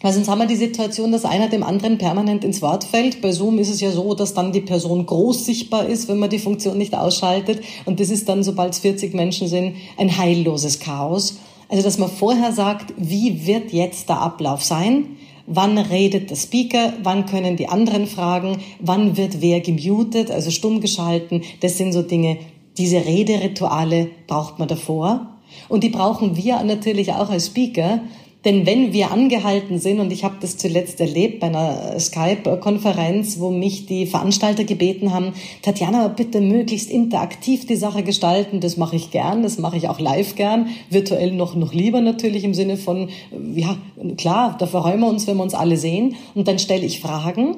weil 0.00 0.12
sonst 0.12 0.28
haben 0.28 0.38
wir 0.38 0.46
die 0.46 0.56
Situation, 0.56 1.12
dass 1.12 1.24
einer 1.24 1.48
dem 1.48 1.62
anderen 1.62 1.98
permanent 1.98 2.44
ins 2.44 2.62
Wort 2.62 2.84
fällt. 2.84 3.20
Bei 3.20 3.32
Zoom 3.32 3.58
ist 3.58 3.68
es 3.68 3.80
ja 3.80 3.90
so, 3.90 4.14
dass 4.14 4.32
dann 4.32 4.52
die 4.52 4.60
Person 4.60 5.04
groß 5.04 5.44
sichtbar 5.44 5.86
ist, 5.86 6.08
wenn 6.08 6.18
man 6.18 6.30
die 6.30 6.38
Funktion 6.38 6.78
nicht 6.78 6.94
ausschaltet. 6.94 7.62
Und 7.84 7.98
das 7.98 8.08
ist 8.08 8.28
dann, 8.28 8.44
sobald 8.44 8.74
es 8.74 8.78
40 8.78 9.12
Menschen 9.14 9.48
sind, 9.48 9.74
ein 9.96 10.16
heilloses 10.16 10.78
Chaos. 10.78 11.38
Also, 11.68 11.82
dass 11.82 11.98
man 11.98 12.10
vorher 12.10 12.52
sagt, 12.52 12.94
wie 12.96 13.46
wird 13.46 13.72
jetzt 13.72 14.08
der 14.08 14.20
Ablauf 14.20 14.62
sein? 14.62 15.17
Wann 15.48 15.78
redet 15.78 16.30
der 16.30 16.36
Speaker, 16.36 16.92
wann 17.02 17.26
können 17.26 17.56
die 17.56 17.68
anderen 17.68 18.06
fragen, 18.06 18.58
wann 18.78 19.16
wird 19.16 19.40
wer 19.40 19.60
gemutet, 19.60 20.30
also 20.30 20.50
stumm 20.50 20.80
geschalten. 20.80 21.42
Das 21.60 21.78
sind 21.78 21.92
so 21.92 22.02
Dinge, 22.02 22.36
diese 22.76 23.04
Rederituale 23.04 24.10
braucht 24.26 24.58
man 24.58 24.68
davor. 24.68 25.38
Und 25.68 25.82
die 25.82 25.88
brauchen 25.88 26.36
wir 26.36 26.62
natürlich 26.62 27.12
auch 27.12 27.30
als 27.30 27.46
Speaker, 27.46 28.02
denn 28.44 28.66
wenn 28.66 28.92
wir 28.92 29.10
angehalten 29.10 29.78
sind, 29.78 29.98
und 29.98 30.12
ich 30.12 30.22
habe 30.22 30.36
das 30.40 30.56
zuletzt 30.56 31.00
erlebt 31.00 31.40
bei 31.40 31.48
einer 31.48 31.98
Skype-Konferenz, 31.98 33.40
wo 33.40 33.50
mich 33.50 33.86
die 33.86 34.06
Veranstalter 34.06 34.64
gebeten 34.64 35.12
haben, 35.12 35.32
Tatjana, 35.62 36.08
bitte 36.08 36.40
möglichst 36.40 36.90
interaktiv 36.90 37.66
die 37.66 37.76
Sache 37.76 38.02
gestalten, 38.02 38.60
das 38.60 38.76
mache 38.76 38.96
ich 38.96 39.10
gern, 39.10 39.42
das 39.42 39.58
mache 39.58 39.76
ich 39.76 39.88
auch 39.88 39.98
live 39.98 40.36
gern, 40.36 40.68
virtuell 40.88 41.32
noch, 41.32 41.56
noch 41.56 41.74
lieber 41.74 42.00
natürlich 42.00 42.44
im 42.44 42.54
Sinne 42.54 42.76
von, 42.76 43.08
ja, 43.54 43.76
klar, 44.16 44.56
da 44.58 44.66
freuen 44.66 45.00
wir 45.00 45.08
uns, 45.08 45.26
wenn 45.26 45.36
wir 45.36 45.42
uns 45.42 45.54
alle 45.54 45.76
sehen. 45.76 46.14
Und 46.34 46.46
dann 46.46 46.58
stelle 46.58 46.86
ich 46.86 47.00
Fragen 47.00 47.56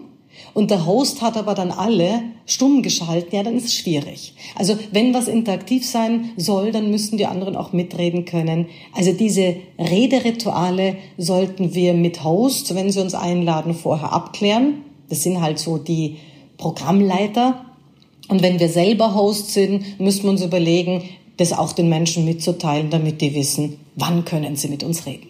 und 0.54 0.70
der 0.70 0.86
Host 0.86 1.22
hat 1.22 1.36
aber 1.36 1.54
dann 1.54 1.70
alle 1.70 2.22
stumm 2.46 2.82
geschalten, 2.82 3.34
ja, 3.34 3.42
dann 3.42 3.56
ist 3.56 3.66
es 3.66 3.74
schwierig. 3.74 4.34
Also 4.56 4.76
wenn 4.92 5.14
was 5.14 5.28
interaktiv 5.28 5.86
sein 5.86 6.30
soll, 6.36 6.72
dann 6.72 6.90
müssen 6.90 7.18
die 7.18 7.26
anderen 7.26 7.56
auch 7.56 7.72
mitreden 7.72 8.24
können. 8.24 8.66
Also 8.92 9.12
diese 9.12 9.56
Rederituale 9.78 10.96
sollten 11.16 11.74
wir 11.74 11.94
mit 11.94 12.24
Host, 12.24 12.74
wenn 12.74 12.90
sie 12.90 13.00
uns 13.00 13.14
einladen, 13.14 13.74
vorher 13.74 14.12
abklären. 14.12 14.84
Das 15.08 15.22
sind 15.22 15.40
halt 15.40 15.58
so 15.58 15.78
die 15.78 16.16
Programmleiter. 16.56 17.64
Und 18.28 18.42
wenn 18.42 18.60
wir 18.60 18.68
selber 18.68 19.14
Host 19.14 19.52
sind, 19.52 20.00
müssen 20.00 20.24
wir 20.24 20.30
uns 20.30 20.42
überlegen, 20.42 21.02
das 21.36 21.52
auch 21.52 21.72
den 21.72 21.88
Menschen 21.88 22.24
mitzuteilen, 22.24 22.90
damit 22.90 23.20
die 23.20 23.34
wissen, 23.34 23.78
wann 23.96 24.24
können 24.24 24.56
sie 24.56 24.68
mit 24.68 24.82
uns 24.82 25.06
reden. 25.06 25.29